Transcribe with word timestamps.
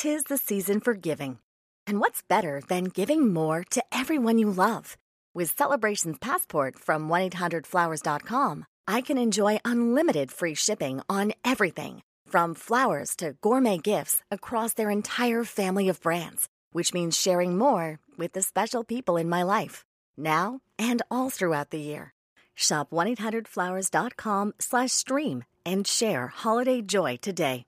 tis 0.00 0.24
the 0.24 0.38
season 0.38 0.80
for 0.80 0.94
giving. 0.94 1.38
And 1.86 2.00
what's 2.00 2.22
better 2.22 2.62
than 2.68 2.84
giving 2.84 3.34
more 3.34 3.62
to 3.64 3.84
everyone 3.92 4.38
you 4.38 4.48
love? 4.50 4.96
With 5.34 5.54
Celebrations 5.54 6.16
Passport 6.18 6.78
from 6.78 7.10
1-800-Flowers.com, 7.10 8.64
I 8.88 9.02
can 9.02 9.18
enjoy 9.18 9.58
unlimited 9.62 10.32
free 10.32 10.54
shipping 10.54 11.02
on 11.10 11.34
everything 11.44 12.00
from 12.26 12.54
flowers 12.54 13.14
to 13.16 13.34
gourmet 13.42 13.76
gifts 13.76 14.22
across 14.30 14.72
their 14.72 14.88
entire 14.88 15.44
family 15.44 15.90
of 15.90 16.00
brands, 16.00 16.48
which 16.72 16.94
means 16.94 17.18
sharing 17.18 17.58
more 17.58 17.98
with 18.16 18.32
the 18.32 18.40
special 18.40 18.84
people 18.84 19.18
in 19.18 19.28
my 19.28 19.42
life, 19.42 19.84
now 20.16 20.60
and 20.78 21.02
all 21.10 21.28
throughout 21.28 21.68
the 21.68 21.78
year. 21.78 22.14
Shop 22.54 22.90
1-800-Flowers.com 22.90 24.54
slash 24.58 24.92
stream 24.92 25.44
and 25.66 25.86
share 25.86 26.28
holiday 26.28 26.80
joy 26.80 27.18
today. 27.20 27.66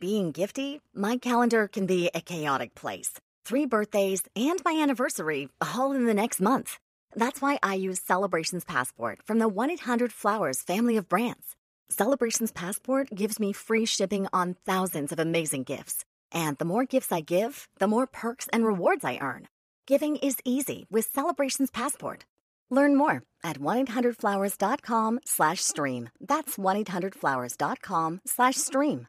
Being 0.00 0.32
gifty, 0.32 0.78
my 0.94 1.18
calendar 1.18 1.68
can 1.68 1.86
be 1.86 2.10
a 2.14 2.20
chaotic 2.20 2.74
place. 2.74 3.20
Three 3.44 3.66
birthdays 3.66 4.22
and 4.34 4.60
my 4.64 4.72
anniversary 4.72 5.48
all 5.60 5.92
in 5.92 6.06
the 6.06 6.14
next 6.14 6.40
month. 6.40 6.78
That's 7.14 7.42
why 7.42 7.58
I 7.62 7.74
use 7.74 8.00
Celebrations 8.00 8.64
Passport 8.64 9.20
from 9.26 9.38
the 9.38 9.50
1-800-Flowers 9.50 10.62
family 10.62 10.96
of 10.96 11.08
brands. 11.08 11.56
Celebrations 11.90 12.52
Passport 12.52 13.10
gives 13.14 13.38
me 13.38 13.52
free 13.52 13.84
shipping 13.84 14.26
on 14.32 14.56
thousands 14.64 15.12
of 15.12 15.18
amazing 15.18 15.64
gifts. 15.64 16.04
And 16.32 16.56
the 16.56 16.64
more 16.64 16.86
gifts 16.86 17.12
I 17.12 17.20
give, 17.20 17.68
the 17.78 17.88
more 17.88 18.06
perks 18.06 18.48
and 18.50 18.64
rewards 18.64 19.04
I 19.04 19.18
earn. 19.20 19.48
Giving 19.86 20.16
is 20.16 20.36
easy 20.44 20.86
with 20.90 21.10
Celebrations 21.12 21.70
Passport. 21.70 22.24
Learn 22.70 22.96
more 22.96 23.24
at 23.44 23.58
1-800-Flowers.com 23.58 25.20
slash 25.26 25.60
stream. 25.60 26.08
That's 26.18 26.56
1-800-Flowers.com 26.56 28.20
slash 28.24 28.56
stream. 28.56 29.06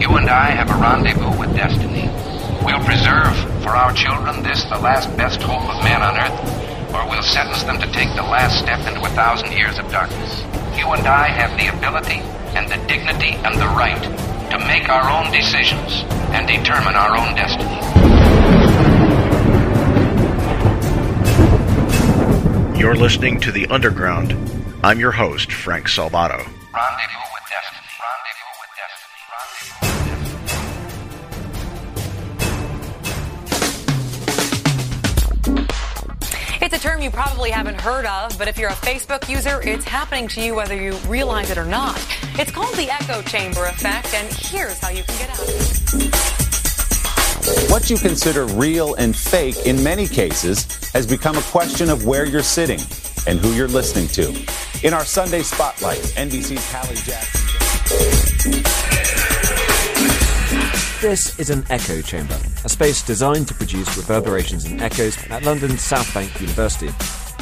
You 0.00 0.16
and 0.16 0.30
I 0.30 0.48
have 0.52 0.70
a 0.70 0.80
rendezvous 0.80 1.38
with 1.38 1.54
destiny. 1.54 2.08
We'll 2.64 2.82
preserve 2.84 3.36
for 3.62 3.76
our 3.76 3.92
children 3.92 4.42
this, 4.42 4.64
the 4.64 4.78
last 4.78 5.14
best 5.14 5.42
hope 5.42 5.60
of 5.68 5.84
man 5.84 6.00
on 6.00 6.16
earth, 6.16 6.94
or 6.94 7.06
we'll 7.06 7.22
sentence 7.22 7.62
them 7.64 7.78
to 7.78 7.86
take 7.92 8.08
the 8.16 8.22
last 8.22 8.58
step 8.58 8.80
into 8.88 9.04
a 9.04 9.10
thousand 9.10 9.52
years 9.52 9.78
of 9.78 9.90
darkness. 9.90 10.40
You 10.74 10.88
and 10.96 11.06
I 11.06 11.28
have 11.28 11.52
the 11.60 11.68
ability 11.76 12.20
and 12.56 12.66
the 12.66 12.78
dignity 12.88 13.36
and 13.44 13.60
the 13.60 13.68
right 13.76 14.02
to 14.50 14.58
make 14.66 14.88
our 14.88 15.04
own 15.10 15.30
decisions 15.32 16.02
and 16.32 16.48
determine 16.48 16.94
our 16.94 17.18
own 17.20 17.34
destiny. 17.36 17.76
You're 22.80 22.96
listening 22.96 23.38
to 23.40 23.52
The 23.52 23.66
Underground. 23.66 24.32
I'm 24.82 24.98
your 24.98 25.12
host, 25.12 25.52
Frank 25.52 25.88
Salvato. 25.88 26.38
Rendezvous 26.72 27.29
It's 36.62 36.74
a 36.74 36.78
term 36.78 37.00
you 37.00 37.10
probably 37.10 37.50
haven't 37.50 37.80
heard 37.80 38.04
of, 38.04 38.38
but 38.38 38.46
if 38.46 38.58
you're 38.58 38.68
a 38.68 38.74
Facebook 38.74 39.30
user, 39.30 39.62
it's 39.62 39.86
happening 39.86 40.28
to 40.28 40.42
you 40.42 40.54
whether 40.54 40.76
you 40.76 40.92
realize 41.08 41.50
it 41.50 41.56
or 41.56 41.64
not. 41.64 41.96
It's 42.38 42.50
called 42.50 42.74
the 42.74 42.90
echo 42.90 43.22
chamber 43.22 43.64
effect, 43.64 44.12
and 44.12 44.30
here's 44.30 44.78
how 44.78 44.90
you 44.90 45.02
can 45.04 45.18
get 45.18 45.30
out 45.30 45.40
of 45.40 45.48
it. 45.48 45.56
What 47.70 47.88
you 47.88 47.96
consider 47.96 48.44
real 48.44 48.92
and 48.96 49.16
fake 49.16 49.56
in 49.64 49.82
many 49.82 50.06
cases 50.06 50.66
has 50.92 51.06
become 51.06 51.38
a 51.38 51.42
question 51.42 51.88
of 51.88 52.04
where 52.04 52.26
you're 52.26 52.42
sitting 52.42 52.80
and 53.26 53.38
who 53.38 53.54
you're 53.54 53.66
listening 53.66 54.08
to. 54.08 54.28
In 54.86 54.92
our 54.92 55.06
Sunday 55.06 55.42
Spotlight, 55.42 56.00
NBC's 56.16 56.70
Hallie 56.70 56.96
Jackson. 56.96 57.40
This 61.00 61.38
is 61.38 61.48
an 61.48 61.64
echo 61.70 62.02
chamber, 62.02 62.38
a 62.62 62.68
space 62.68 63.00
designed 63.00 63.48
to 63.48 63.54
produce 63.54 63.96
reverberations 63.96 64.66
and 64.66 64.82
echoes 64.82 65.16
at 65.30 65.42
London's 65.44 65.80
South 65.80 66.12
Bank 66.12 66.38
University. 66.38 66.90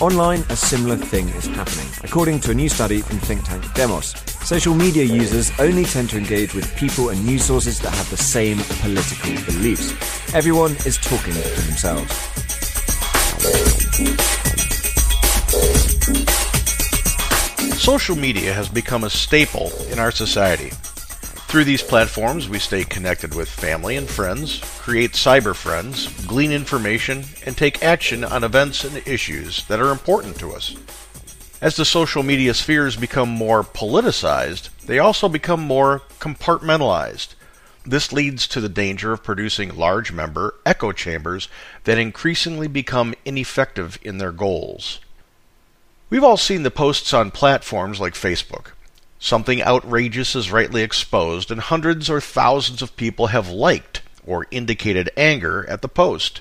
Online, 0.00 0.44
a 0.49 0.55
similar 0.55 0.94
thing 0.94 1.28
is 1.31 1.47
happening, 1.47 1.88
according 2.05 2.38
to 2.43 2.53
a 2.53 2.55
new 2.55 2.69
study 2.69 3.00
from 3.00 3.19
think 3.19 3.43
tank 3.43 3.65
Demos. 3.75 4.15
Social 4.47 4.77
media 4.77 5.03
users 5.03 5.50
only 5.59 5.84
tend 5.84 6.09
to 6.10 6.19
engage 6.19 6.55
with 6.55 6.72
people 6.77 7.09
and 7.09 7.27
news 7.27 7.43
sources 7.43 7.81
that 7.81 7.93
have 7.93 8.09
the 8.10 8.16
same 8.16 8.59
political 8.81 9.34
beliefs. 9.53 9.91
Everyone 10.32 10.77
is 10.87 10.97
talking 10.97 11.32
to 11.32 11.62
themselves. 11.62 12.15
Social 17.82 18.15
media 18.15 18.53
has 18.53 18.69
become 18.69 19.03
a 19.03 19.11
staple 19.11 19.72
in 19.91 19.99
our 19.99 20.12
society. 20.12 20.71
Through 21.48 21.64
these 21.64 21.82
platforms, 21.82 22.47
we 22.47 22.59
stay 22.59 22.84
connected 22.84 23.34
with 23.34 23.48
family 23.48 23.97
and 23.97 24.06
friends, 24.06 24.60
create 24.81 25.12
cyber 25.12 25.56
friends, 25.56 26.06
glean 26.26 26.53
information, 26.53 27.25
and 27.47 27.56
take 27.56 27.82
action 27.82 28.22
on 28.22 28.44
events 28.44 28.84
and 28.84 28.98
issues 29.09 29.64
that 29.64 29.81
are 29.81 29.91
important 29.91 30.38
to 30.41 30.53
us. 30.53 30.76
As 31.62 31.75
the 31.75 31.87
social 31.87 32.22
media 32.22 32.53
spheres 32.53 32.97
become 32.97 33.31
more 33.31 33.62
politicized, 33.62 34.69
they 34.84 34.98
also 34.98 35.26
become 35.26 35.62
more 35.62 36.03
compartmentalized. 36.20 37.28
This 37.82 38.12
leads 38.12 38.47
to 38.48 38.60
the 38.60 38.69
danger 38.69 39.14
of 39.14 39.25
producing 39.25 39.75
large 39.75 40.12
member 40.12 40.54
echo 40.66 40.92
chambers 40.92 41.48
that 41.84 41.97
increasingly 41.97 42.69
become 42.69 43.14
ineffective 43.25 43.98
in 44.03 44.19
their 44.19 44.32
goals. 44.32 45.00
We've 46.10 46.25
all 46.25 46.37
seen 46.37 46.62
the 46.62 46.70
posts 46.70 47.14
on 47.14 47.31
platforms 47.31 48.00
like 48.00 48.12
Facebook. 48.12 48.72
Something 49.21 49.62
outrageous 49.62 50.37
is 50.37 50.53
rightly 50.53 50.83
exposed, 50.83 51.51
and 51.51 51.61
hundreds 51.61 52.09
or 52.09 52.21
thousands 52.21 52.83
of 52.83 52.97
people 52.97 53.29
have 53.29 53.51
liked 53.51 54.03
or 54.25 54.47
indicated 54.51 55.11
anger 55.17 55.67
at 55.69 55.83
the 55.83 55.89
post. 55.89 56.41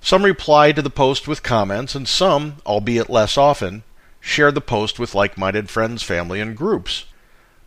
Some 0.00 0.24
reply 0.24 0.72
to 0.72 0.80
the 0.80 0.90
post 0.90 1.28
with 1.28 1.42
comments, 1.42 1.94
and 1.94 2.08
some, 2.08 2.56
albeit 2.64 3.10
less 3.10 3.36
often, 3.36 3.82
share 4.20 4.50
the 4.50 4.60
post 4.60 4.98
with 4.98 5.14
like 5.14 5.36
minded 5.36 5.68
friends, 5.68 6.02
family, 6.02 6.40
and 6.40 6.56
groups. 6.56 7.04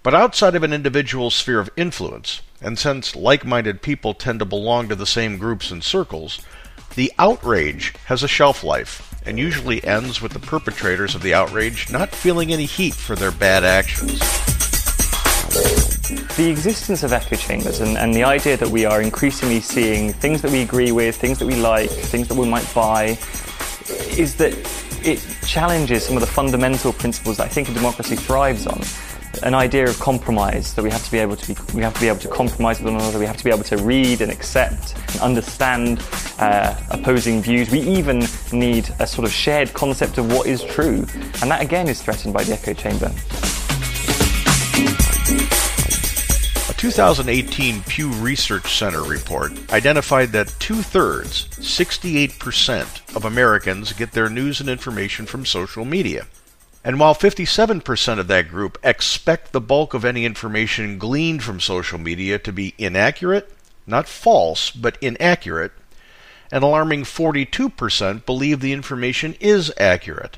But 0.01 0.15
outside 0.15 0.55
of 0.55 0.63
an 0.63 0.73
individual's 0.73 1.35
sphere 1.35 1.59
of 1.59 1.69
influence, 1.75 2.41
and 2.59 2.79
since 2.79 3.15
like 3.15 3.45
minded 3.45 3.81
people 3.83 4.13
tend 4.13 4.39
to 4.39 4.45
belong 4.45 4.89
to 4.89 4.95
the 4.95 5.05
same 5.05 5.37
groups 5.37 5.69
and 5.69 5.83
circles, 5.83 6.41
the 6.95 7.11
outrage 7.19 7.93
has 8.05 8.23
a 8.23 8.27
shelf 8.27 8.63
life 8.63 9.06
and 9.27 9.37
usually 9.37 9.83
ends 9.83 10.21
with 10.21 10.31
the 10.31 10.39
perpetrators 10.39 11.13
of 11.13 11.21
the 11.21 11.33
outrage 11.33 11.91
not 11.91 12.09
feeling 12.09 12.53
any 12.53 12.65
heat 12.65 12.93
for 12.93 13.15
their 13.15 13.31
bad 13.31 13.63
actions. 13.63 14.19
The 16.37 16.49
existence 16.49 17.03
of 17.03 17.11
echo 17.11 17.35
chambers 17.35 17.81
and, 17.81 17.97
and 17.97 18.13
the 18.13 18.23
idea 18.23 18.55
that 18.57 18.69
we 18.69 18.85
are 18.85 19.01
increasingly 19.01 19.59
seeing 19.59 20.13
things 20.13 20.41
that 20.41 20.51
we 20.51 20.61
agree 20.61 20.91
with, 20.91 21.15
things 21.15 21.39
that 21.39 21.45
we 21.45 21.55
like, 21.55 21.89
things 21.89 22.27
that 22.29 22.35
we 22.35 22.47
might 22.47 22.71
buy, 22.73 23.17
is 24.17 24.35
that 24.37 24.53
it 25.03 25.19
challenges 25.45 26.05
some 26.05 26.15
of 26.15 26.21
the 26.21 26.27
fundamental 26.27 26.93
principles 26.93 27.37
that 27.37 27.45
I 27.45 27.49
think 27.49 27.69
a 27.69 27.73
democracy 27.73 28.15
thrives 28.15 28.65
on 28.65 28.81
an 29.43 29.53
idea 29.53 29.87
of 29.87 29.99
compromise 29.99 30.73
that 30.73 30.83
we 30.83 30.89
have 30.89 31.03
to 31.03 31.11
be 31.11 31.17
able 31.19 31.35
to 31.35 31.53
be, 31.53 31.61
we 31.73 31.81
have 31.81 31.93
to 31.93 31.99
be 31.99 32.07
able 32.07 32.19
to 32.19 32.27
compromise 32.27 32.79
with 32.79 32.93
one 32.93 33.01
another. 33.01 33.19
We 33.19 33.25
have 33.25 33.37
to 33.37 33.43
be 33.43 33.49
able 33.49 33.63
to 33.65 33.77
read 33.77 34.21
and 34.21 34.31
accept 34.31 34.95
and 35.13 35.21
understand 35.21 36.03
uh, 36.39 36.75
opposing 36.91 37.41
views. 37.41 37.71
We 37.71 37.81
even 37.81 38.23
need 38.51 38.89
a 38.99 39.07
sort 39.07 39.25
of 39.27 39.31
shared 39.31 39.73
concept 39.73 40.17
of 40.17 40.31
what 40.31 40.47
is 40.47 40.63
true, 40.63 41.05
and 41.41 41.51
that 41.51 41.61
again 41.61 41.87
is 41.87 42.01
threatened 42.01 42.33
by 42.33 42.43
the 42.43 42.53
echo 42.53 42.73
chamber. 42.73 43.11
A 46.69 46.73
2018 46.73 47.83
Pew 47.83 48.09
Research 48.13 48.77
Center 48.77 49.03
report 49.03 49.51
identified 49.71 50.29
that 50.33 50.53
two 50.59 50.81
thirds, 50.81 51.47
68% 51.59 53.15
of 53.15 53.25
Americans 53.25 53.93
get 53.93 54.11
their 54.11 54.29
news 54.29 54.59
and 54.59 54.69
information 54.69 55.25
from 55.25 55.45
social 55.45 55.85
media. 55.85 56.27
And 56.87 57.01
while 57.01 57.13
57% 57.13 58.17
of 58.17 58.27
that 58.29 58.47
group 58.47 58.77
expect 58.81 59.51
the 59.51 59.59
bulk 59.59 59.93
of 59.93 60.05
any 60.05 60.23
information 60.23 60.97
gleaned 60.97 61.43
from 61.43 61.59
social 61.59 61.99
media 61.99 62.39
to 62.39 62.53
be 62.53 62.75
inaccurate, 62.77 63.53
not 63.85 64.07
false, 64.07 64.71
but 64.71 64.97
inaccurate, 65.01 65.73
an 66.49 66.63
alarming 66.63 67.03
42% 67.03 68.25
believe 68.25 68.61
the 68.61 68.71
information 68.71 69.35
is 69.41 69.69
accurate. 69.77 70.37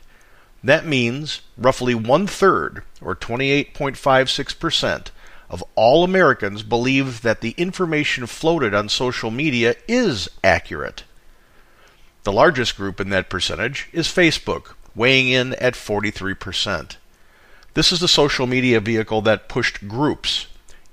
That 0.64 0.88
means 0.88 1.42
roughly 1.56 1.94
one 1.94 2.26
third, 2.26 2.82
or 3.00 3.16
28.56%, 3.16 5.12
of 5.52 5.64
all 5.76 6.04
Americans 6.04 6.64
believe 6.64 7.22
that 7.22 7.42
the 7.42 7.54
information 7.58 8.26
floated 8.26 8.74
on 8.74 8.90
social 8.90 9.30
media 9.30 9.76
is 9.88 10.28
accurate. 10.44 11.04
The 12.24 12.34
largest 12.34 12.76
group 12.76 13.00
in 13.00 13.10
that 13.10 13.30
percentage 13.30 13.88
is 13.94 14.08
Facebook, 14.08 14.74
weighing 14.96 15.30
in 15.30 15.54
at 15.56 15.74
43%. 15.74 16.98
This 17.74 17.92
is 17.92 18.00
the 18.00 18.08
social 18.08 18.48
media 18.48 18.80
vehicle 18.80 19.22
that 19.22 19.48
pushed 19.48 19.88
groups, 19.88 20.48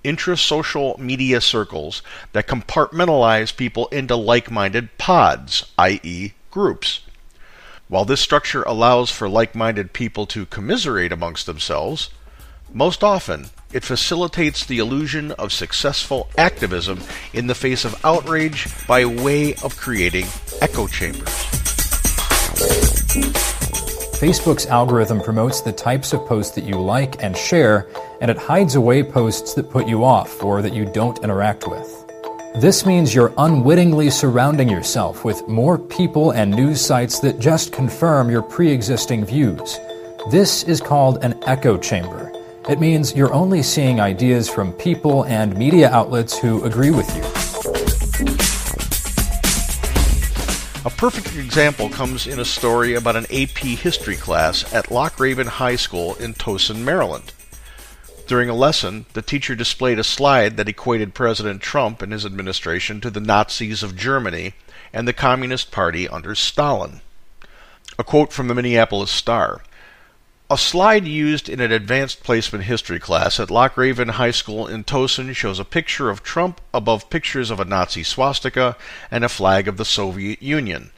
intra-social 0.05 0.97
media 1.01 1.41
circles 1.41 2.03
that 2.33 2.47
compartmentalize 2.47 3.57
people 3.57 3.89
into 3.89 4.15
like-minded 4.15 4.97
pods, 4.99 5.73
i.e., 5.79 6.33
groups. 6.51 7.01
While 7.89 8.05
this 8.05 8.21
structure 8.21 8.63
allows 8.63 9.11
for 9.11 9.29
like-minded 9.29 9.93
people 9.93 10.27
to 10.27 10.47
commiserate 10.47 11.13
amongst 11.13 11.47
themselves, 11.47 12.11
Most 12.73 13.05
often, 13.05 13.47
it 13.73 13.85
facilitates 13.85 14.65
the 14.65 14.79
illusion 14.79 15.33
of 15.33 15.53
successful 15.53 16.29
activism 16.37 17.01
in 17.33 17.47
the 17.47 17.55
face 17.55 17.85
of 17.85 18.05
outrage 18.05 18.67
by 18.87 19.05
way 19.05 19.55
of 19.63 19.77
creating 19.77 20.27
echo 20.61 20.87
chambers. 20.87 21.47
Facebook's 24.17 24.65
algorithm 24.65 25.21
promotes 25.21 25.61
the 25.61 25.73
types 25.73 26.15
of 26.15 26.25
posts 26.25 26.55
that 26.55 26.65
you 26.65 26.81
like 26.81 27.23
and 27.23 27.37
share, 27.37 27.87
and 28.23 28.31
it 28.31 28.39
hides 28.39 28.75
away 28.75 29.03
posts 29.03 29.53
that 29.53 29.69
put 29.69 29.87
you 29.87 30.05
off 30.05 30.43
or 30.43 30.63
that 30.63 30.73
you 30.73 30.87
don't 30.87 31.23
interact 31.23 31.69
with. 31.69 32.07
This 32.59 32.87
means 32.87 33.15
you're 33.15 33.35
unwittingly 33.37 34.09
surrounding 34.09 34.71
yourself 34.71 35.23
with 35.23 35.47
more 35.47 35.77
people 35.79 36.31
and 36.31 36.51
news 36.51 36.81
sites 36.81 37.21
that 37.21 37.39
just 37.39 37.75
confirm 37.75 38.31
your 38.31 38.41
pre 38.41 38.73
existing 38.73 39.27
views. 39.27 39.79
This 40.31 40.63
is 40.63 40.81
called 40.81 41.23
an 41.23 41.39
echo 41.45 41.77
chamber. 41.77 42.33
It 42.71 42.81
means 42.81 43.15
you're 43.15 43.35
only 43.35 43.63
seeing 43.63 44.01
ideas 44.01 44.49
from 44.49 44.73
people 44.73 45.27
and 45.27 45.55
media 45.59 45.91
outlets 45.91 46.39
who 46.39 46.65
agree 46.65 46.91
with 46.91 47.15
you. 47.15 47.36
A 50.87 50.91
perfect 50.91 51.35
example 51.35 51.89
comes 51.89 52.29
in 52.29 52.39
a 52.39 52.45
story 52.45 52.95
about 52.95 53.17
an 53.17 53.25
AP 53.25 53.59
history 53.59 54.15
class 54.15 54.73
at 54.73 54.89
Loch 54.89 55.19
Raven 55.19 55.49
High 55.49 55.75
School 55.75 56.15
in 56.15 56.33
Towson, 56.33 56.85
Maryland. 56.85 57.33
During 58.29 58.49
a 58.49 58.55
lesson, 58.55 59.05
the 59.13 59.21
teacher 59.21 59.57
displayed 59.57 59.99
a 59.99 60.05
slide 60.05 60.57
that 60.57 60.69
equated 60.69 61.13
President 61.13 61.61
Trump 61.61 62.03
and 62.03 62.13
his 62.13 62.25
administration 62.25 63.01
to 63.01 63.11
the 63.11 63.19
Nazis 63.19 63.83
of 63.83 63.97
Germany 63.97 64.55
and 64.93 65.09
the 65.09 65.13
Communist 65.13 65.73
Party 65.73 66.09
under 66.09 66.37
Stalin. 66.37 67.01
A 67.99 68.05
quote 68.05 68.33
from 68.33 68.47
the 68.47 68.55
Minneapolis 68.55 69.11
Star 69.11 69.63
A 70.49 70.57
slide 70.57 71.09
used 71.09 71.49
in 71.49 71.59
an 71.59 71.73
advanced 71.73 72.23
placement 72.23 72.65
history 72.65 73.01
class 73.01 73.41
at 73.41 73.51
Loch 73.51 73.77
Raven 73.77 74.11
High 74.11 74.31
School 74.31 74.69
in 74.69 74.85
Towson 74.85 75.35
shows 75.35 75.59
a 75.59 75.65
picture 75.65 76.09
of 76.09 76.23
Trump 76.23 76.61
above 76.73 77.11
pictures 77.11 77.51
of 77.51 77.59
a 77.59 77.65
Nazi 77.65 78.05
swastika 78.05 78.77
and 79.11 79.25
a 79.25 79.29
flag 79.29 79.67
of 79.67 79.77
the 79.77 79.85
Soviet 79.85 80.41
Union. 80.41 80.93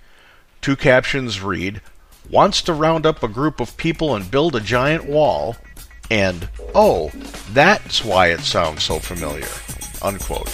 Two 0.60 0.76
captions 0.76 1.40
read, 1.40 1.80
Wants 2.28 2.60
to 2.60 2.74
round 2.74 3.06
up 3.06 3.22
a 3.22 3.28
group 3.28 3.58
of 3.58 3.78
people 3.78 4.14
and 4.14 4.30
build 4.30 4.54
a 4.54 4.60
giant 4.60 5.06
wall, 5.06 5.56
and 6.10 6.50
oh, 6.74 7.10
that's 7.52 8.04
why 8.04 8.26
it 8.26 8.40
sounds 8.40 8.82
so 8.82 8.98
familiar. 8.98 9.48
Unquote. 10.02 10.52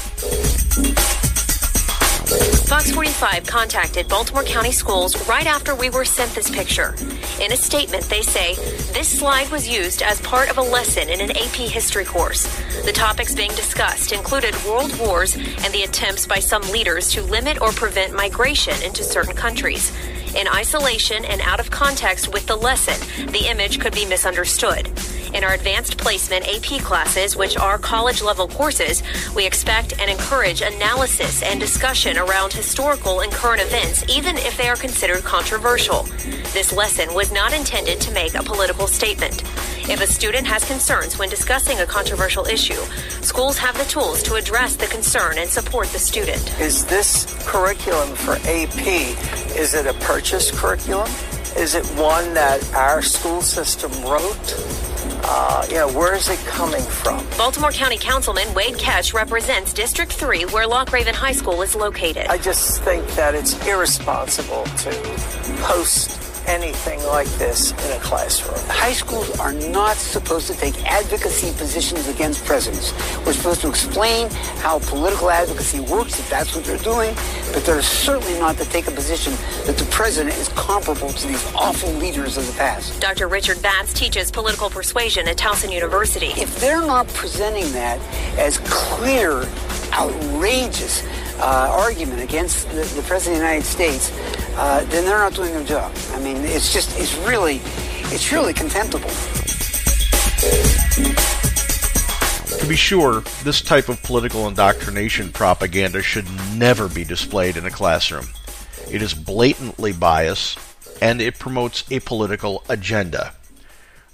Fox 2.67 2.91
45 2.93 3.47
contacted 3.47 4.09
Baltimore 4.09 4.43
County 4.43 4.73
Schools 4.73 5.29
right 5.29 5.47
after 5.47 5.75
we 5.75 5.91
were 5.91 6.05
sent 6.05 6.35
this 6.35 6.51
picture. 6.51 6.95
In 7.39 7.53
a 7.53 7.57
statement, 7.57 8.05
they 8.05 8.23
say 8.23 8.55
this 8.95 9.19
slide 9.19 9.51
was 9.51 9.69
used 9.69 10.01
as 10.01 10.21
part 10.23 10.49
of 10.49 10.57
a 10.57 10.63
lesson 10.63 11.11
in 11.11 11.21
an 11.21 11.31
AP 11.33 11.57
history 11.69 12.07
course. 12.07 12.45
The 12.85 12.93
topics 12.93 13.35
being 13.35 13.51
discussed 13.51 14.13
included 14.13 14.57
world 14.65 14.99
wars 14.99 15.37
and 15.37 15.75
the 15.75 15.83
attempts 15.83 16.27
by 16.27 16.39
some 16.39 16.63
leaders 16.73 17.13
to 17.13 17.23
limit 17.23 17.61
or 17.61 17.71
prevent 17.71 18.15
migration 18.15 18.81
into 18.83 19.05
certain 19.05 19.35
countries. 19.35 19.93
In 20.35 20.49
isolation 20.49 21.25
and 21.27 21.43
out 21.43 21.61
of 21.61 21.71
context 21.71 22.33
with 22.33 22.47
the 22.47 22.57
lesson, 22.57 22.99
the 23.31 23.47
image 23.47 23.79
could 23.79 23.95
be 23.95 24.07
misunderstood. 24.07 24.91
In 25.35 25.43
our 25.43 25.55
advanced 25.55 25.99
placement 25.99 26.47
AP 26.47 26.81
classes, 26.81 27.37
which 27.37 27.57
are 27.57 27.77
college 27.77 28.23
level 28.23 28.47
courses, 28.47 29.03
we 29.35 29.45
expect 29.45 29.99
and 29.99 30.09
encourage 30.09 30.63
analysis 30.63 31.43
and 31.43 31.59
discussion 31.59 32.17
around 32.17 32.53
historical 32.53 33.19
and 33.19 33.33
current 33.33 33.61
events, 33.61 34.05
even 34.09 34.37
if 34.37 34.57
they 34.57 34.69
are 34.69 34.77
considered 34.77 35.25
controversial. 35.25 36.05
This 36.53 36.73
lesson 36.73 37.13
was 37.15 37.33
not 37.33 37.53
intended 37.53 38.01
to 38.03 38.13
make 38.13 38.37
a 38.37 38.45
political 38.45 38.87
statement. 38.87 39.43
If 39.91 40.01
a 40.01 40.07
student 40.07 40.47
has 40.47 40.65
concerns 40.65 41.19
when 41.19 41.31
discussing 41.31 41.81
a 41.81 41.87
controversial 41.87 42.47
issue, 42.47 42.81
schools 43.21 43.59
have 43.59 43.77
the 43.77 43.85
tools 43.87 44.23
to 44.23 44.35
address 44.35 44.77
the 44.77 44.87
concern 44.87 45.39
and 45.39 45.51
support 45.51 45.89
the 45.89 45.99
student. 45.99 46.61
Is 46.61 46.85
this 46.85 47.27
curriculum 47.45 48.15
for 48.15 48.35
AP, 48.45 48.87
is 49.57 49.75
it 49.75 49.87
a 49.87 49.95
purchased 49.95 50.55
curriculum? 50.55 51.11
Is 51.57 51.75
it 51.75 51.85
one 51.99 52.35
that 52.35 52.73
our 52.73 53.03
school 53.03 53.43
system 53.43 53.91
wrote? 54.05 54.94
Uh, 55.26 55.67
you 55.69 55.76
know, 55.76 55.88
where 55.93 56.15
is 56.15 56.29
it 56.29 56.38
coming 56.41 56.82
from? 56.82 57.26
Baltimore 57.38 57.73
County 57.73 57.97
Councilman 57.97 58.53
Wade 58.53 58.75
Kach 58.75 59.15
represents 59.15 59.73
District 59.73 60.12
3, 60.12 60.44
where 60.47 60.67
Loch 60.67 60.93
Raven 60.93 61.15
High 61.15 61.32
School 61.32 61.62
is 61.62 61.75
located. 61.75 62.26
I 62.26 62.37
just 62.37 62.82
think 62.82 63.06
that 63.15 63.35
it's 63.35 63.55
irresponsible 63.67 64.65
to 64.65 64.91
post 65.62 66.21
anything 66.47 67.03
like 67.05 67.26
this 67.38 67.73
in 67.73 67.93
a 67.93 68.00
classroom. 68.00 68.59
High 68.69 68.93
schools 68.93 69.38
are 69.41 69.53
not 69.53 69.97
supposed 69.97 70.47
to 70.49 70.55
take 70.55 70.75
advocacy 70.85 71.53
positions 71.56 72.06
against 72.09 72.44
presidents. 72.44 72.93
We're 73.25 73.32
supposed 73.32 73.62
to 73.62 73.69
explain 73.69 74.29
how 74.59 74.79
political 74.81 75.31
advocacy 75.31 75.81
works 75.81 76.19
if 76.19 76.29
that's 76.29 76.55
what 76.55 76.65
they're 76.65 76.77
doing, 76.79 77.15
but 77.55 77.65
they're 77.65 77.81
certainly 77.81 78.39
not 78.41 78.56
to 78.59 78.65
take 78.65 78.89
a 78.89 78.91
position 78.91 79.33
that 79.65 79.79
the 79.79 79.85
president 79.87 80.37
is 80.37 80.49
comparable 80.51 81.11
to 81.11 81.29
these 81.29 81.55
awful 81.55 81.91
leaders 81.93 82.37
of 82.37 82.47
the 82.47 82.53
past. 82.55 83.01
Dr. 83.01 83.29
Richard 83.29 83.59
Vatz 83.59 83.95
teaches 83.95 84.31
political 84.31 84.69
persuasion 84.69 85.29
at 85.29 85.37
Towson 85.37 85.73
University. 85.73 86.33
If 86.37 86.59
they're 86.61 86.85
not 86.85 87.06
presenting 87.09 87.71
that 87.73 88.01
as 88.37 88.59
clear, 88.65 89.47
outrageous, 89.93 91.06
uh, 91.39 91.69
argument 91.71 92.23
against 92.23 92.69
the, 92.71 92.83
the, 92.97 93.03
President 93.03 93.37
of 93.37 93.41
the 93.41 93.47
United 93.47 93.65
States, 93.65 94.12
uh, 94.56 94.85
then 94.89 95.05
they're 95.05 95.19
not 95.19 95.35
doing 95.35 95.53
their 95.53 95.65
job. 95.65 95.93
I 96.12 96.21
mean, 96.21 96.39
it's 96.39 96.73
just, 96.73 96.99
it's 96.99 97.17
really, 97.19 97.61
it's 98.12 98.33
really 98.33 98.53
contemptible. 98.53 99.11
To 102.65 102.71
be 102.71 102.77
sure, 102.77 103.21
this 103.43 103.61
type 103.61 103.91
of 103.91 104.03
political 104.03 104.49
indoctrination 104.49 105.33
propaganda 105.33 106.01
should 106.01 106.25
never 106.57 106.89
be 106.89 107.05
displayed 107.05 107.59
in 107.59 107.67
a 107.67 107.71
classroom. 107.71 108.29
It 108.91 109.03
is 109.03 109.13
blatantly 109.13 109.93
biased, 109.93 110.59
and 111.03 111.21
it 111.21 111.39
promotes 111.39 111.85
a 111.93 112.01
political 112.01 112.65
agenda. 112.71 113.35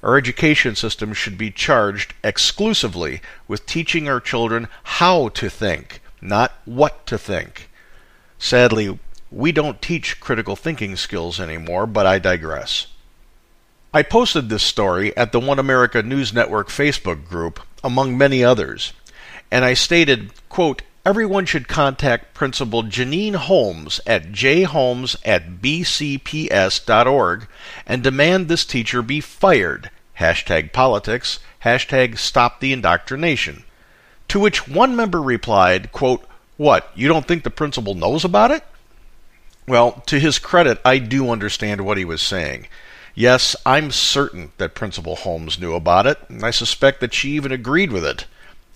Our 0.03 0.19
education 0.19 0.75
system 0.75 1.13
should 1.13 1.39
be 1.39 1.53
charged 1.53 2.13
exclusively 2.25 3.21
with 3.47 3.67
teaching 3.67 4.09
our 4.09 4.19
children 4.19 4.67
how 4.83 5.29
to 5.29 5.49
think, 5.49 6.03
not 6.21 6.53
what 6.65 7.07
to 7.07 7.19
think. 7.19 7.71
Sadly, 8.37 8.99
we 9.31 9.53
don't 9.53 9.81
teach 9.81 10.19
critical 10.19 10.57
thinking 10.57 10.97
skills 10.97 11.39
anymore, 11.39 11.87
but 11.87 12.05
I 12.05 12.19
digress. 12.19 12.89
I 13.95 14.03
posted 14.03 14.49
this 14.49 14.63
story 14.63 15.17
at 15.17 15.31
the 15.31 15.41
One 15.41 15.61
America 15.61 16.03
News 16.03 16.33
Network 16.33 16.69
Facebook 16.69 17.29
group, 17.29 17.61
among 17.83 18.17
many 18.17 18.45
others, 18.45 18.93
and 19.51 19.65
I 19.65 19.75
stated, 19.75 20.33
quote, 20.49 20.83
Everyone 21.05 21.47
should 21.47 21.67
contact 21.67 22.35
Principal 22.35 22.83
Janine 22.83 23.35
Holmes 23.35 24.03
at 24.07 24.33
jholmes 24.33 25.17
at 25.25 25.63
bcps.org 25.63 27.49
and 27.87 28.03
demand 28.03 28.49
this 28.49 28.67
teacher 28.67 29.01
be 29.01 29.21
fired. 29.21 29.91
Hashtag 30.19 30.75
politics, 30.75 31.39
hashtag 31.65 32.19
stop 32.19 32.61
the 32.61 32.75
indoctrination. 32.75 33.65
To 34.29 34.39
which 34.39 34.69
one 34.69 34.95
member 34.95 35.23
replied, 35.23 35.91
quote, 35.91 36.25
What, 36.59 36.91
you 36.95 37.09
don't 37.09 37.27
think 37.27 37.45
the 37.45 37.51
principal 37.51 37.95
knows 37.95 38.23
about 38.23 38.51
it? 38.51 38.63
Well, 39.67 40.03
to 40.07 40.21
his 40.21 40.39
credit, 40.39 40.81
I 40.85 40.99
do 40.99 41.31
understand 41.31 41.81
what 41.81 41.97
he 41.97 42.05
was 42.05 42.21
saying. 42.21 42.69
Yes, 43.21 43.55
I'm 43.67 43.91
certain 43.91 44.53
that 44.57 44.75
Principal 44.75 45.15
Holmes 45.15 45.61
knew 45.61 45.75
about 45.75 46.07
it, 46.07 46.17
and 46.31 46.43
I 46.43 46.51
suspect 46.51 47.01
that 47.01 47.13
she 47.13 47.33
even 47.33 47.53
agreed 47.53 47.93
with 47.93 48.03
it. 48.03 48.25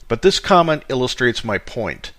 But 0.06 0.20
this 0.20 0.38
comment 0.38 0.82
illustrates 0.90 1.42
my 1.42 1.56
point. 1.56 2.12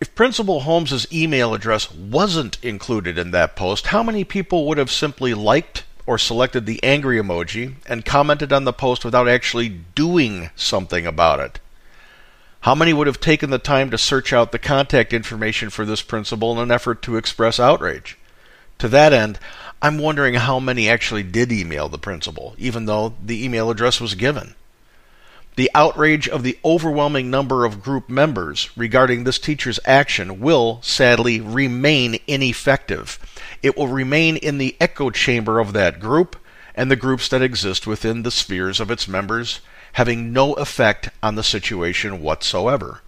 If 0.00 0.14
Principal 0.14 0.60
Holmes's 0.60 1.04
email 1.12 1.52
address 1.52 1.90
wasn't 1.90 2.62
included 2.62 3.18
in 3.18 3.32
that 3.32 3.56
post, 3.56 3.88
how 3.88 4.04
many 4.04 4.22
people 4.22 4.68
would 4.68 4.78
have 4.78 4.88
simply 4.88 5.34
liked 5.34 5.82
or 6.06 6.16
selected 6.16 6.64
the 6.64 6.80
angry 6.84 7.18
emoji 7.18 7.74
and 7.86 8.04
commented 8.04 8.52
on 8.52 8.62
the 8.62 8.72
post 8.72 9.04
without 9.04 9.26
actually 9.26 9.68
doing 9.68 10.50
something 10.54 11.08
about 11.08 11.40
it? 11.40 11.58
How 12.60 12.76
many 12.76 12.92
would 12.92 13.08
have 13.08 13.18
taken 13.18 13.50
the 13.50 13.58
time 13.58 13.90
to 13.90 13.98
search 13.98 14.32
out 14.32 14.52
the 14.52 14.60
contact 14.60 15.12
information 15.12 15.70
for 15.70 15.84
this 15.84 16.02
principal 16.02 16.52
in 16.52 16.58
an 16.58 16.70
effort 16.70 17.02
to 17.02 17.16
express 17.16 17.58
outrage? 17.58 18.16
To 18.78 18.88
that 18.88 19.12
end, 19.12 19.38
I'm 19.82 19.98
wondering 19.98 20.34
how 20.34 20.58
many 20.58 20.88
actually 20.88 21.22
did 21.22 21.52
email 21.52 21.88
the 21.88 21.98
principal, 21.98 22.54
even 22.58 22.86
though 22.86 23.14
the 23.22 23.44
email 23.44 23.70
address 23.70 24.00
was 24.00 24.14
given. 24.14 24.54
The 25.56 25.70
outrage 25.74 26.28
of 26.28 26.42
the 26.42 26.58
overwhelming 26.64 27.30
number 27.30 27.64
of 27.64 27.82
group 27.82 28.10
members 28.10 28.68
regarding 28.76 29.24
this 29.24 29.38
teacher's 29.38 29.80
action 29.86 30.40
will, 30.40 30.80
sadly, 30.82 31.40
remain 31.40 32.18
ineffective. 32.26 33.18
It 33.62 33.76
will 33.76 33.88
remain 33.88 34.36
in 34.36 34.58
the 34.58 34.76
echo 34.80 35.10
chamber 35.10 35.58
of 35.58 35.72
that 35.72 35.98
group 35.98 36.36
and 36.74 36.90
the 36.90 36.96
groups 36.96 37.28
that 37.28 37.40
exist 37.40 37.86
within 37.86 38.22
the 38.22 38.30
spheres 38.30 38.80
of 38.80 38.90
its 38.90 39.08
members 39.08 39.60
having 39.94 40.30
no 40.30 40.52
effect 40.54 41.08
on 41.22 41.36
the 41.36 41.42
situation 41.42 42.20
whatsoever. 42.20 43.00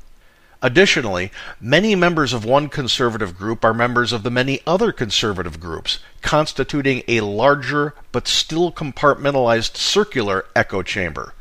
Additionally, 0.60 1.30
many 1.60 1.94
members 1.94 2.32
of 2.32 2.44
one 2.44 2.68
conservative 2.68 3.38
group 3.38 3.64
are 3.64 3.74
members 3.74 4.12
of 4.12 4.24
the 4.24 4.30
many 4.30 4.60
other 4.66 4.90
conservative 4.90 5.60
groups, 5.60 6.00
constituting 6.20 7.02
a 7.06 7.20
larger 7.20 7.94
but 8.10 8.26
still 8.26 8.72
compartmentalized 8.72 9.76
circular 9.76 10.46
echo 10.56 10.82
chamber. 10.82 11.32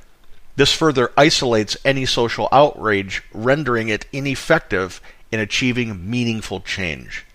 This 0.56 0.72
further 0.72 1.12
isolates 1.18 1.78
any 1.84 2.06
social 2.06 2.48
outrage, 2.52 3.24
rendering 3.34 3.90
it 3.90 4.06
ineffective 4.12 5.02
in 5.32 5.40
achieving 5.40 6.10
meaningful 6.10 6.62
change. 6.62 7.26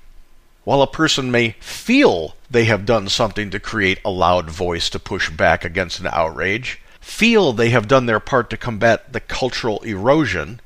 While 0.65 0.83
a 0.83 0.87
person 0.87 1.33
may 1.33 1.57
feel 1.61 2.37
they 2.49 2.67
have 2.67 2.87
done 2.87 3.09
something 3.09 3.51
to 3.51 3.59
create 3.59 3.99
a 4.05 4.11
loud 4.11 4.49
voice 4.49 4.89
to 4.91 5.01
push 5.01 5.31
back 5.31 5.65
against 5.65 5.99
an 5.99 6.07
outrage, 6.07 6.81
feel 7.01 7.53
they 7.53 7.71
have 7.71 7.89
done 7.89 8.07
their 8.07 8.21
part 8.21 8.51
to 8.51 8.57
combat 8.57 9.13
the 9.13 9.21
cultural 9.21 9.81
erosion, 9.81 10.61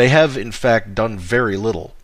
they 0.00 0.08
have 0.08 0.38
in 0.38 0.50
fact 0.50 0.94
done 0.94 1.18
very 1.18 1.58
little. 1.58 1.94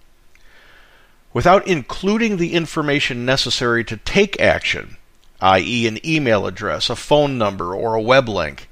Without 1.33 1.67
including 1.67 2.37
the 2.37 2.53
information 2.53 3.25
necessary 3.25 3.83
to 3.85 3.97
take 3.97 4.39
action, 4.39 4.99
i.e., 5.41 5.87
an 5.87 6.07
email 6.07 6.47
address, 6.47 6.91
a 6.91 6.97
phone 6.97 7.39
number, 7.39 7.75
or 7.75 7.95
a 7.95 8.03
web 8.03 8.29
link, 8.29 8.69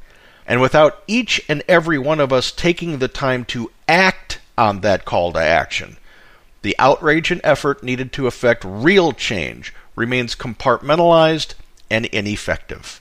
and 0.47 0.61
without 0.61 1.03
each 1.07 1.41
and 1.49 1.63
every 1.67 1.99
one 1.99 2.21
of 2.21 2.35
us 2.35 2.53
taking 2.53 2.99
the 2.99 3.09
time 3.09 3.47
to 3.47 3.71
act 3.89 4.41
on 4.59 4.83
that 4.83 5.07
call 5.07 5.33
to 5.33 5.39
action, 5.39 5.97
the 6.61 6.77
outrage 6.79 7.31
and 7.31 7.41
effort 7.43 7.83
needed 7.83 8.13
to 8.13 8.27
effect 8.27 8.63
real 8.63 9.13
change 9.13 9.73
remains 9.97 10.35
compartmentalized 10.35 11.55
and 11.89 12.05
ineffective. 12.07 13.01